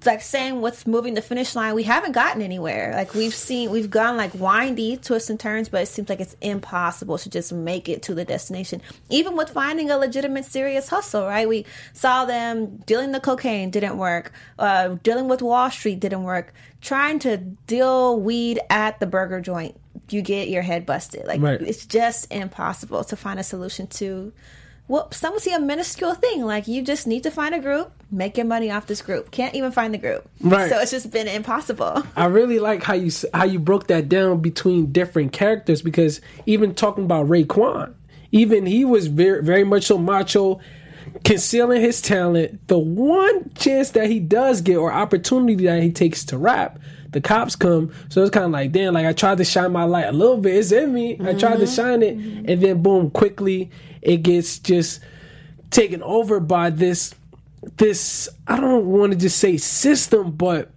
[0.06, 2.92] Like saying what's moving the finish line, we haven't gotten anywhere.
[2.94, 6.36] Like we've seen, we've gone like windy twists and turns, but it seems like it's
[6.40, 8.80] impossible to just make it to the destination.
[9.10, 11.46] Even with finding a legitimate, serious hustle, right?
[11.48, 16.54] We saw them dealing the cocaine didn't work, uh, dealing with Wall Street didn't work,
[16.80, 21.26] trying to deal weed at the burger joint, you get your head busted.
[21.26, 21.60] Like Right.
[21.60, 24.32] it's just impossible to find a solution to.
[24.90, 27.92] Well, some would see a minuscule thing like you just need to find a group,
[28.11, 29.31] make your money off this group.
[29.31, 30.68] Can't even find the group, Right.
[30.68, 32.03] So it's just been impossible.
[32.16, 36.74] I really like how you how you broke that down between different characters because even
[36.74, 37.94] talking about Raekwon,
[38.33, 40.59] even he was very very much so macho,
[41.24, 42.66] concealing his talent.
[42.66, 47.20] The one chance that he does get or opportunity that he takes to rap, the
[47.20, 47.92] cops come.
[48.09, 50.38] So it's kind of like, damn, like I tried to shine my light a little
[50.38, 50.57] bit.
[50.57, 51.14] It's in me.
[51.20, 51.75] I tried to mm-hmm.
[51.75, 52.49] shine it, mm-hmm.
[52.49, 53.70] and then boom, quickly
[54.03, 55.01] it gets just
[55.70, 57.14] taken over by this
[57.77, 60.70] this I don't want to just say system, but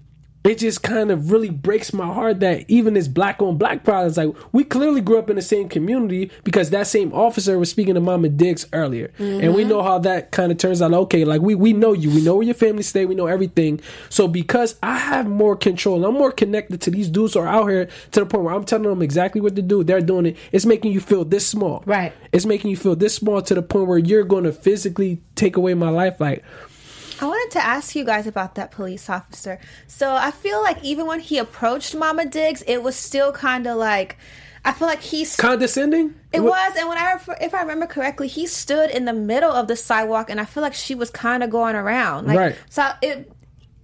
[0.44, 4.08] it just kind of really breaks my heart that even this black on black pride
[4.08, 7.70] is like we clearly grew up in the same community because that same officer was
[7.70, 9.70] speaking to Mama Diggs earlier, and we mm-hmm.
[9.70, 10.94] know how that kind of turns out.
[10.94, 13.80] Okay, like we we know you, we know where your family stay, we know everything.
[14.10, 17.68] So because I have more control, I'm more connected to these dudes who are out
[17.68, 19.84] here to the point where I'm telling them exactly what to do.
[19.84, 20.38] They're doing it.
[20.52, 22.14] It's making you feel this small, Right.
[22.32, 25.58] It's making you feel this small to the point where you're going to physically take
[25.58, 26.44] away my life, like.
[27.22, 29.60] I wanted to ask you guys about that police officer.
[29.88, 33.78] So I feel like even when he approached Mama Diggs, it was still kind of
[33.78, 34.18] like
[34.66, 36.16] I feel like he's condescending.
[36.32, 39.68] It was, and when I if I remember correctly, he stood in the middle of
[39.68, 42.56] the sidewalk, and I feel like she was kind of going around, like, Right.
[42.70, 43.30] So it,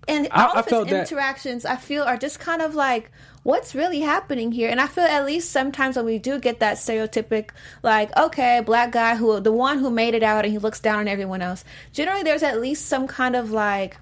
[0.08, 3.12] and all I of his felt that- interactions, I feel, are just kind of like,
[3.44, 4.70] what's really happening here?
[4.70, 7.50] And I feel at least sometimes when we do get that stereotypic,
[7.84, 11.00] like, okay, black guy who the one who made it out, and he looks down
[11.00, 11.64] on everyone else.
[11.94, 13.98] Generally, there's at least some kind of like,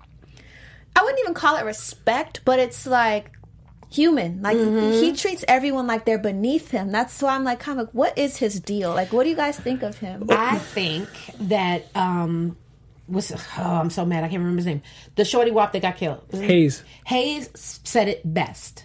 [0.96, 3.32] I wouldn't even call it respect, but it's like
[3.90, 4.42] human.
[4.42, 4.92] Like Mm-hmm.
[5.00, 6.92] he treats everyone like they're beneath him.
[6.92, 8.90] That's why I'm like, kind of like, what is his deal?
[8.94, 10.26] Like, what do you guys think of him?
[10.30, 11.08] I think
[11.42, 12.58] that um
[13.08, 14.82] was oh I'm so mad I can't remember his name.
[15.16, 16.22] The shorty wop that got killed.
[16.34, 16.84] Hayes.
[17.06, 17.50] Hayes
[17.86, 18.84] said it best.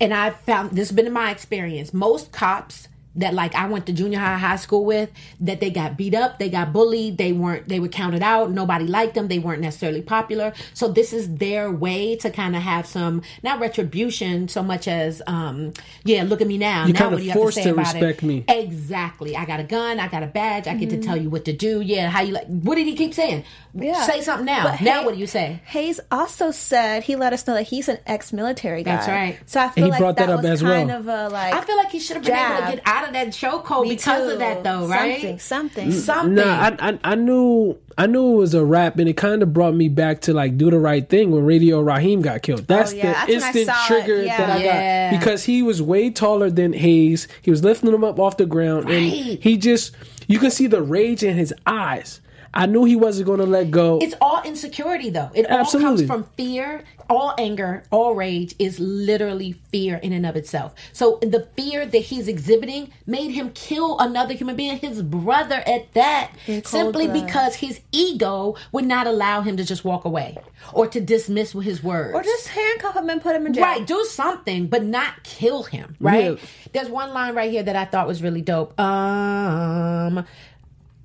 [0.00, 1.94] And I found this has been in my experience.
[1.94, 5.96] Most cops that like I went to junior high, high school with, that they got
[5.96, 9.38] beat up, they got bullied, they weren't, they were counted out, nobody liked them, they
[9.38, 10.52] weren't necessarily popular.
[10.74, 15.22] So this is their way to kind of have some not retribution so much as,
[15.26, 15.72] um,
[16.04, 16.86] yeah, look at me now.
[16.86, 18.26] You now kinda what do you have to forced say to about respect it?
[18.26, 18.44] me.
[18.48, 19.36] Exactly.
[19.36, 21.52] I got a gun, I got a badge, I get to tell you what to
[21.52, 21.80] do.
[21.80, 22.46] Yeah, how you like?
[22.46, 23.44] What did he keep saying?
[23.74, 24.02] Yeah.
[24.04, 24.64] Say something now.
[24.64, 25.60] But now hey- what do you say?
[25.66, 28.96] Hayes also said he let us know that he's an ex-military guy.
[28.96, 29.38] That's right.
[29.46, 30.72] So I feel he like brought that that up was as well.
[30.72, 31.54] kind of a like.
[31.54, 33.90] I feel like he should have been able to get out of that chokehold Me
[33.90, 34.32] because too.
[34.34, 35.20] of that, though, right?
[35.20, 35.92] Something, something.
[35.92, 36.34] Something.
[36.34, 39.52] Nah, I, I I knew I knew it was a rap, and it kind of
[39.52, 42.60] brought me back to like do the right thing when Radio Raheem got killed.
[42.60, 44.36] Oh, that's Oh, yeah, the that's instant trigger yeah.
[44.38, 45.10] that I Yeah.
[45.12, 47.28] got because he was way taller than Hayes.
[47.42, 49.92] He was lifting him up off the ground, and he just
[50.26, 52.20] you can see the rage in his eyes.
[52.54, 53.98] I knew he wasn't going to let go.
[54.00, 55.30] It's all insecurity, though.
[55.34, 56.84] It all comes from fear.
[57.08, 60.74] All anger, all rage is literally fear in and of itself.
[60.92, 65.92] So the fear that he's exhibiting made him kill another human being, his brother at
[65.94, 66.32] that,
[66.64, 67.24] simply blood.
[67.26, 70.36] because his ego would not allow him to just walk away
[70.72, 72.12] or to dismiss with his words.
[72.12, 73.62] or just handcuff him and put him in jail.
[73.62, 75.94] Right, do something, but not kill him.
[76.00, 76.32] Right.
[76.32, 76.46] Yeah.
[76.72, 78.78] There's one line right here that I thought was really dope.
[78.80, 80.24] Um,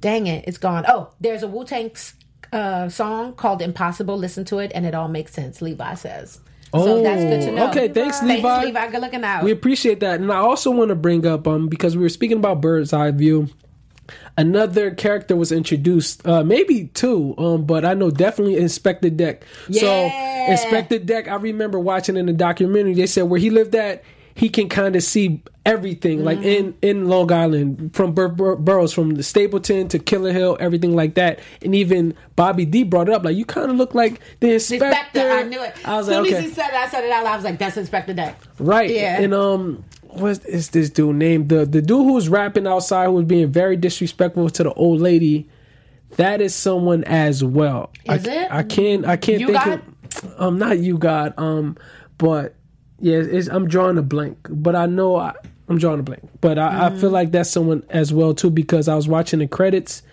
[0.01, 0.83] dang it, it's gone.
[0.87, 1.91] Oh, there's a Wu Tang
[2.51, 5.61] uh, song called "Impossible." Listen to it, and it all makes sense.
[5.61, 6.39] Levi says.
[6.73, 7.65] so that's good to know.
[7.65, 8.41] Oh, okay, thanks, Levi.
[8.41, 8.91] Thanks, Levi.
[8.91, 9.43] Good looking out.
[9.43, 12.37] We appreciate that, and I also want to bring up um because we were speaking
[12.37, 13.47] about bird's eye view.
[14.37, 19.43] Another character was introduced, uh, maybe two, um, but I know definitely Inspectah Deck.
[19.71, 20.55] So Yeah.
[20.55, 22.93] Inspectah Deck, I remember watching in the documentary.
[22.93, 24.03] They said where he lived at,
[24.35, 28.93] he can kind of see everything, like in in Long Island, from bur- bur- boroughs,
[28.93, 31.39] from the Stapleton to Killa Hill, everything like that.
[31.61, 34.87] And even Bobby D brought it up, like you kind of look like the inspector.
[34.87, 35.87] Inspector, I knew it.
[35.87, 36.47] I was as soon like, as okay.
[36.47, 37.33] he said it, I said it out loud.
[37.33, 38.89] I was like, "That's Inspectah Deck." Right.
[38.89, 39.21] Yeah.
[39.21, 41.49] And um what is this dude named?
[41.49, 44.99] The the dude who was rapping outside who was being very disrespectful to the old
[45.01, 45.49] lady.
[46.17, 47.91] That is someone as well.
[48.05, 48.51] Is I, it?
[48.51, 49.79] I can't I can't You think got?
[50.23, 51.33] of um not you God.
[51.37, 51.77] Um
[52.17, 52.55] but
[53.01, 54.47] yeah, I'm drawing a blank.
[54.49, 55.33] But I know I,
[55.67, 56.21] I'm drawing a blank.
[56.39, 56.99] But I, I Mm.
[57.01, 60.03] feel like that's someone as well too because I was watching the credits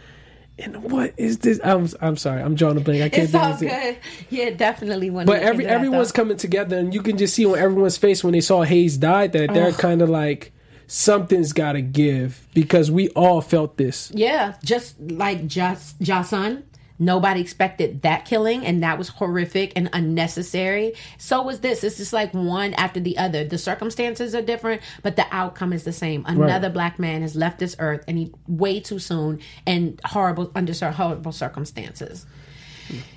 [0.61, 1.61] and what is this?
[1.62, 3.03] I'm I'm sorry, I'm drawing a blank.
[3.03, 3.68] I can't It's all of it.
[3.68, 3.96] good.
[4.29, 5.09] Yeah, definitely.
[5.09, 8.33] When But every everyone's coming together, and you can just see on everyone's face when
[8.33, 10.51] they saw Hayes died that they're kind of like
[10.88, 14.11] something's got to give because we all felt this.
[14.14, 16.64] Yeah, just like just Jason.
[16.99, 20.95] Nobody expected that killing, and that was horrific and unnecessary.
[21.17, 21.85] So was this.
[21.85, 23.45] It's just like one after the other.
[23.45, 26.25] The circumstances are different, but the outcome is the same.
[26.27, 30.73] Another black man has left this earth, and he way too soon, and horrible under
[30.91, 32.27] horrible circumstances.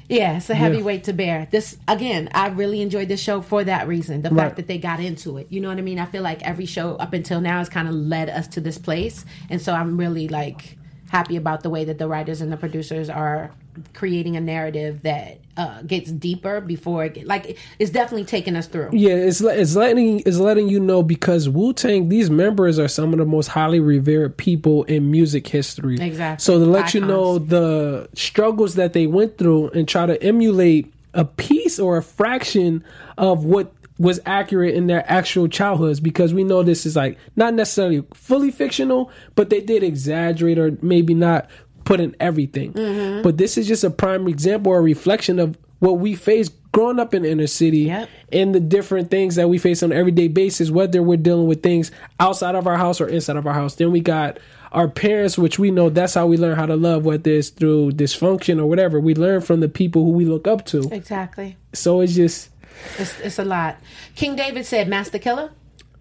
[0.10, 0.84] Yeah, it's a heavy Yeah.
[0.84, 1.48] weight to bear.
[1.50, 4.22] This again, I really enjoyed this show for that reason.
[4.22, 4.44] The Right.
[4.44, 5.48] fact that they got into it.
[5.50, 5.98] You know what I mean?
[5.98, 8.78] I feel like every show up until now has kind of led us to this
[8.78, 9.24] place.
[9.50, 10.78] And so I'm really like
[11.10, 13.52] happy about the way that the writers and the producers are
[13.94, 18.68] creating a narrative that uh, gets deeper before it get, like it's definitely taking us
[18.68, 18.90] through.
[18.94, 23.14] Yeah, it's it's letting it's letting you know because Wu Tang these members are some
[23.14, 26.00] of the most highly revered people in music history.
[26.00, 26.44] Exactly.
[26.44, 30.94] So to let you know the struggles that they went through and try to emulate
[31.14, 32.84] a piece or a fraction
[33.18, 37.54] of what was accurate in their actual childhoods because we know this is like not
[37.54, 41.48] necessarily fully fictional, but they did exaggerate or maybe not
[41.92, 42.72] put in everything.
[42.74, 43.22] Mm-hmm.
[43.22, 47.00] But this is just a prime example or a reflection of what we face growing
[47.00, 48.10] up in inner city Yep.
[48.32, 51.62] and the different things that we face on an everyday basis, whether we're dealing with
[51.62, 53.76] things outside of our house or inside of our house.
[53.76, 54.40] Then we got
[54.72, 57.92] our parents, which we know that's how we learn how to love, whether it's through
[57.92, 59.00] dysfunction or whatever.
[59.02, 60.88] We learn from the people who we look up to.
[60.94, 61.58] Exactly.
[61.74, 62.50] So it's just
[62.98, 63.76] It's, it's a lot.
[64.16, 65.52] King David said, "Masta Killa."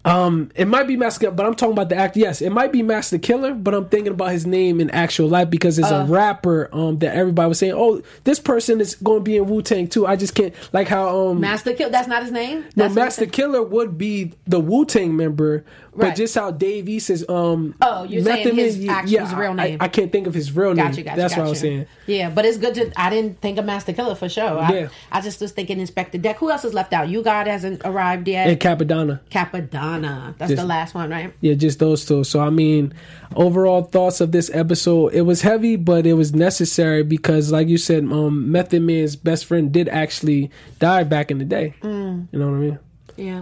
[0.03, 2.17] Um, it might be Master, but I'm talking about the act.
[2.17, 5.49] Yes, it might be Masta Killa, but I'm thinking about his name in actual life
[5.49, 6.69] because it's a rapper.
[6.73, 9.87] Um, that everybody was saying, oh, this person is going to be in Wu Tang
[9.87, 10.07] too.
[10.07, 11.91] I just can't like how um, Masta Killa.
[11.91, 12.61] That's not his name.
[12.61, 13.25] no, That's what Master?
[13.27, 15.63] Killer would be the Wu Tang member,
[15.95, 17.25] but just how Dave East is.
[17.27, 19.77] Um, Oh, you're saying his Man, actual- his real I- name.
[19.81, 20.85] I, can't think of his real name.
[20.85, 21.41] Gotcha, gotcha, That's gotcha.
[21.41, 21.85] what I was saying.
[22.07, 22.91] Yeah, but it's good to.
[22.95, 24.57] I didn't think of Masta Killa for sure.
[24.59, 24.87] I, Yeah.
[25.11, 26.37] I just was thinking Inspectah Deck.
[26.37, 27.09] Who else is left out?
[27.09, 28.47] U-God hasn't arrived yet.
[28.47, 29.19] And Cappadonna.
[29.29, 30.37] Cappadonna.
[30.37, 31.33] That's Just- the last one, right?
[31.41, 32.23] Yeah, just those two.
[32.23, 32.93] So I mean,
[33.35, 37.77] overall thoughts of this episode, it was heavy, but it was necessary because, like you
[37.77, 41.73] said, um, Method Man's best friend did actually die back in the day.
[41.81, 42.27] Mm.
[42.31, 42.79] You know what I mean?
[43.17, 43.41] Yeah.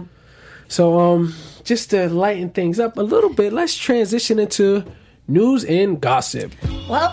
[0.70, 4.84] So um, just to lighten things up a little bit, let's transition into
[5.26, 6.52] news and gossip.
[6.88, 7.10] Well,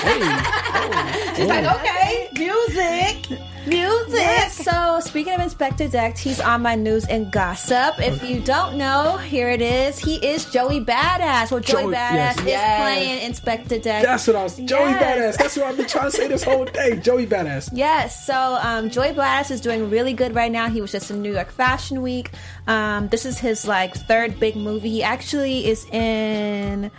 [0.00, 3.38] hey, She's like, okay, music.
[3.66, 4.20] Music.
[4.20, 7.94] Yeah, so speaking of Inspectah Deck, he's on my news and gossip.
[7.98, 9.98] If you don't know, here it is.
[9.98, 11.50] He is Joey Badass.
[11.50, 12.38] Well, Joey, Joey- Badass yes.
[12.40, 12.80] is Yes.
[12.80, 14.02] playing Inspectah Deck.
[14.04, 14.54] That's what I was.
[14.54, 15.02] Saying Joey Yes.
[15.36, 15.38] Badass.
[15.42, 16.96] That's what I've been trying to say this whole day.
[16.96, 17.70] Joey Badass.
[17.72, 20.68] Yes, so um, Joey Badass is doing really good right now.
[20.68, 22.30] He was just in New York Fashion Week.
[22.66, 24.90] Um, this is his like third big movie.
[24.90, 26.90] He actually is in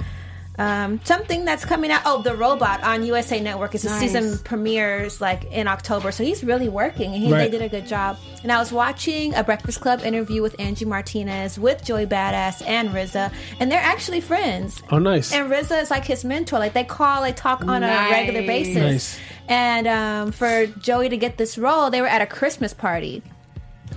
[0.59, 2.01] um, something that's coming out.
[2.05, 3.75] Oh, The Robot on USA Network.
[3.75, 3.99] It's a Nice.
[3.99, 7.13] season premieres like in October, so he's really working.
[7.13, 7.49] And he, Right.
[7.51, 8.17] they did a good job.
[8.43, 12.89] And I was watching a Breakfast Club interview with Angie Martinez with Joey Badass and
[12.89, 14.81] RZA, and they're actually friends.
[14.91, 15.31] Oh, nice.
[15.31, 16.59] And RZA is like his mentor.
[16.59, 18.07] Like they call, they talk on Nice.
[18.09, 18.75] a regular basis.
[18.77, 19.19] Nice.
[19.49, 23.21] And um, for Joey to get this role, they were at a Christmas party.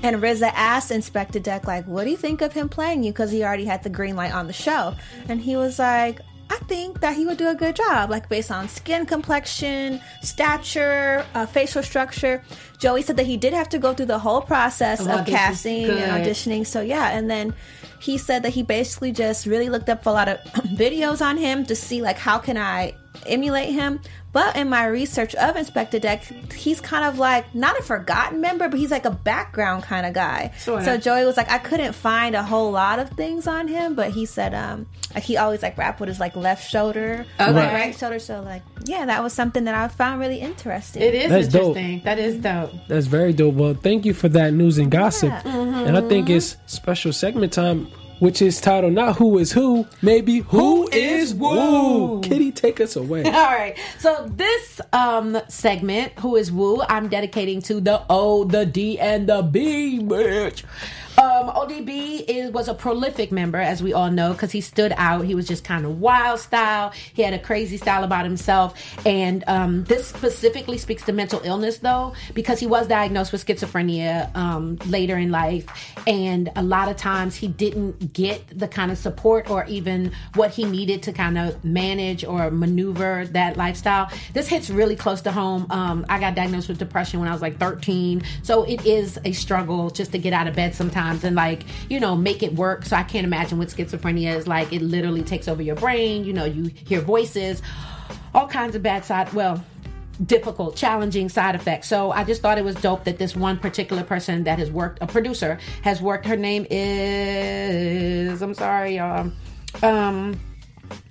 [0.03, 3.13] And RZA asked Inspectah Deck, like, what do you think of him playing you?
[3.13, 4.95] Because he already had the green light on the show.
[5.29, 6.21] And he was like,
[6.51, 11.25] I think that he would do a good job, like based on skin complexion, stature,
[11.35, 12.43] uh, facial structure.
[12.79, 15.89] Joey said that he did have to go through the whole process Of of casting
[15.89, 16.67] and auditioning.
[16.67, 17.55] So yeah, and then
[18.01, 20.39] he said that he basically just really looked up a lot of
[20.75, 22.95] videos on him to see like how can I
[23.27, 24.01] emulate him.
[24.33, 26.23] But in my research of Inspectah Deck,
[26.53, 30.13] he's kind of like not a forgotten member, but he's like a background kind of
[30.13, 30.53] guy.
[30.59, 30.85] Sorta.
[30.85, 34.11] So Joey was like, I couldn't find a whole lot of things on him, but
[34.13, 37.53] he said, um, like he always like rap with his like left shoulder, Okay.
[37.53, 38.21] like right shoulder.
[38.21, 41.03] So like, yeah, that was something that I found really interesting.
[41.03, 41.77] It is That's dope.
[41.77, 42.03] interesting.
[42.05, 42.71] That is dope.
[42.87, 43.55] That's very dope.
[43.57, 45.31] Well, thank you for that news and gossip.
[45.31, 45.81] Yeah.
[45.87, 47.89] And I think it's special segment time,
[48.21, 52.21] which is titled not Who is Who, maybe Who, is Woo.
[52.21, 53.25] Kitty, take us away.
[53.25, 53.77] All right.
[53.99, 59.29] So this um segment, who is Woo, I'm dedicating to the O, the D, and
[59.29, 60.63] the B, bitch.
[61.21, 65.27] Um, ODB is, was a prolific member, as we all know, because he stood out.
[65.27, 66.95] He was just kind of wild style.
[67.13, 68.97] He had a crazy style about himself.
[69.05, 74.35] And um, this specifically speaks to mental illness, though, because he was diagnosed with schizophrenia
[74.35, 75.67] um, later in life.
[76.07, 80.53] And a lot of times he didn't get the kind of support or even what
[80.53, 84.11] he needed to kind of manage or maneuver that lifestyle.
[84.33, 85.67] This hits really close to home.
[85.69, 88.23] Um, I got diagnosed with depression when I was like 13.
[88.43, 92.01] So it is a struggle just to get out of bed sometimes and like, you
[92.01, 92.85] know, make it work.
[92.85, 94.73] So I can't imagine what schizophrenia is like.
[94.73, 96.25] It literally takes over your brain.
[96.25, 97.63] You know, you hear voices,
[98.35, 99.33] all kinds of bad side.
[99.33, 99.65] Well,
[100.25, 101.89] difficult, challenging side effects.
[101.89, 104.99] So I just thought it was dope that this one particular person that has worked,
[105.03, 106.27] a producer, has worked.
[106.27, 109.33] Her name is, I'm sorry, y'all.
[109.83, 110.39] Um,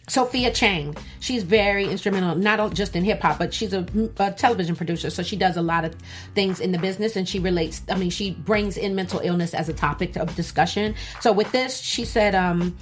[0.10, 0.96] Sophia Chang.
[1.20, 3.86] She's very instrumental, not just in hip hop, but she's a,
[4.18, 5.10] a television producer.
[5.10, 5.96] So she does a lot of
[6.36, 9.70] things in the business and she relates, I mean, she brings in mental illness as
[9.70, 10.96] a topic of discussion.
[11.22, 12.76] So with this, she said, um,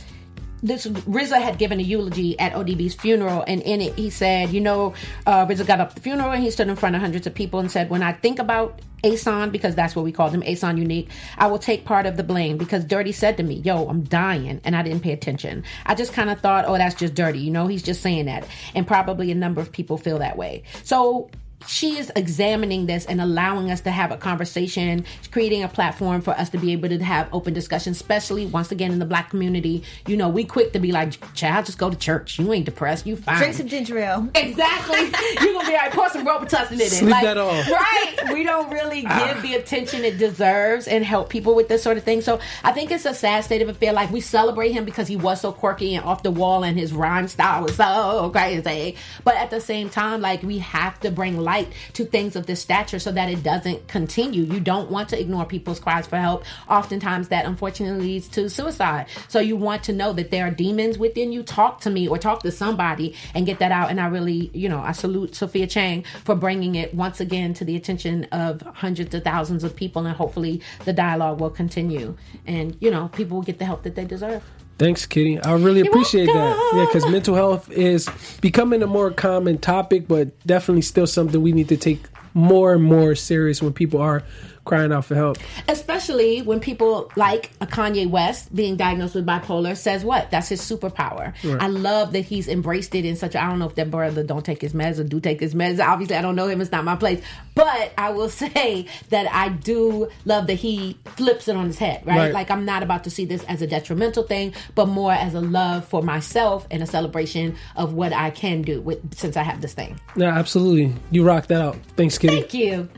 [0.64, 4.62] this RZA had given a eulogy at ODB's funeral, and in it he said, "You
[4.62, 4.94] know,
[5.28, 7.60] uh, RZA got up the funeral and he stood in front of hundreds of people
[7.60, 11.10] and said, when I think about Ason, because that's what we called him, Ason Unique,
[11.38, 14.60] I will take part of the blame because Dirty said to me, "Yo, I'm dying,"
[14.64, 15.64] and I didn't pay attention.
[15.86, 18.46] I just kind of thought, "Oh, that's just Dirty," you know, he's just saying that,
[18.74, 20.64] and probably a number of people feel that way.
[20.84, 21.30] So
[21.66, 26.32] she is examining this and allowing us to have a conversation, creating a platform for
[26.32, 29.84] us to be able to have open discussion, especially once again in the black community.
[30.06, 32.38] You know, we quick to be like, child, just go to church.
[32.38, 33.08] You ain't depressed.
[33.08, 33.38] You fine.
[33.38, 34.30] Drink some ginger ale.
[34.36, 35.00] Exactly.
[35.42, 36.92] You're gonna be like, pour some Robitussin in it.
[36.92, 37.70] Sleep like, that off.
[37.70, 38.34] Right.
[38.34, 39.34] We don't really ah.
[39.34, 42.22] give the attention it deserves and help people with this sort of thing.
[42.22, 43.94] So I think it's a sad state of affair.
[43.94, 46.94] Like we celebrate him because he was so quirky and off the wall and his
[46.94, 48.96] rhyme style was so crazy.
[49.24, 52.62] But at the same time, like we have to bring light to things of this
[52.62, 54.44] stature so that it doesn't continue.
[54.44, 56.44] You don't want to ignore people's cries for help.
[56.70, 59.08] Oftentimes that unfortunately leads to suicide.
[59.30, 61.44] So you want to know that there are demons within you.
[61.44, 63.90] Talk to me or talk to somebody and get that out.
[63.90, 67.66] And I really, you know, I salute Sophia Chang for bringing it once again to
[67.66, 70.06] the attention of hundreds of thousands of people.
[70.06, 73.96] And hopefully the dialogue will continue and, you know, people will get the help that
[73.96, 74.44] they deserve.
[74.78, 75.40] Thanks, Kitty.
[75.40, 76.72] I really appreciate that.
[76.76, 78.08] Yeah, because mental health is
[78.42, 82.04] becoming a more common topic, but definitely still something we need to take
[82.36, 84.24] more and more serious when people are
[84.68, 85.38] crying out for help.
[85.68, 90.30] especially when people like a Kanye West being diagnosed with bipolar says what?
[90.30, 91.34] That's his superpower.
[91.60, 93.36] I love that he's embraced it in such.
[93.36, 95.56] I I don't know if that brother don't take his meds or do take his
[95.56, 95.80] meds.
[95.80, 96.60] Obviously, I don't know him.
[96.60, 97.24] It's not my place.
[97.56, 102.06] But I will say that I do love that he flips it on his head.
[102.06, 102.18] Right?
[102.18, 102.34] Right.
[102.34, 105.40] Like I'm not about to see this as a detrimental thing, but more as a
[105.40, 109.62] love for myself and a celebration of what I can do with since I have
[109.62, 109.98] this thing.
[110.18, 110.94] Yeah, absolutely.
[111.10, 111.78] You rock that out.
[111.96, 112.42] Thanks, Kitty.
[112.42, 112.90] Thank you.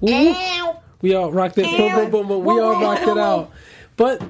[0.00, 0.34] Woo.
[1.06, 1.66] We all rocked it.
[1.66, 2.44] Boom, boom, boom, boom.
[2.44, 3.52] We all rocked it out.
[3.96, 4.20] But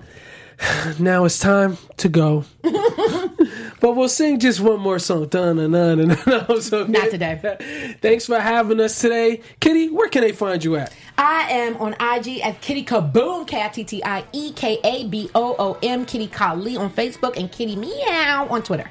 [0.99, 2.45] now it's time to go.
[2.61, 5.27] but we'll sing just one more song.
[5.29, 6.61] Dun, dun, dun, dun, dun.
[6.61, 7.97] So, Not today.
[8.03, 9.41] Thanks for having us today.
[9.59, 10.95] Kitty, where can they find you at?
[11.16, 15.09] I am on IG at Kitty Kaboom, K I T T I E K A
[15.09, 18.91] B O O M, Kitty Kali on Facebook, and Kitty Meow on Twitter.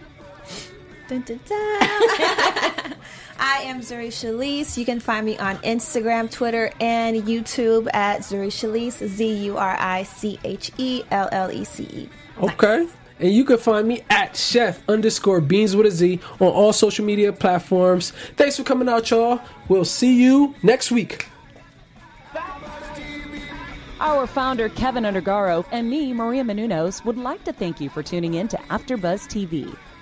[1.07, 2.95] Dun, dun, dun.
[3.39, 4.77] I am Zuri Chellece.
[4.77, 9.75] You can find me on Instagram, Twitter, and YouTube at Zuri Chellece, Z U R
[9.79, 12.09] I C H E L L E C E.
[12.41, 12.87] Okay.
[13.19, 17.05] And you can find me at chef underscore beans with a Z on all social
[17.05, 18.11] media platforms.
[18.35, 19.39] Thanks for coming out, y'all.
[19.69, 21.27] We'll see you next week.
[24.01, 28.33] Our founder, Kevin Undergaro, and me, Maria Menounos, would like to thank you for tuning
[28.33, 29.75] in to AfterBuzz TV.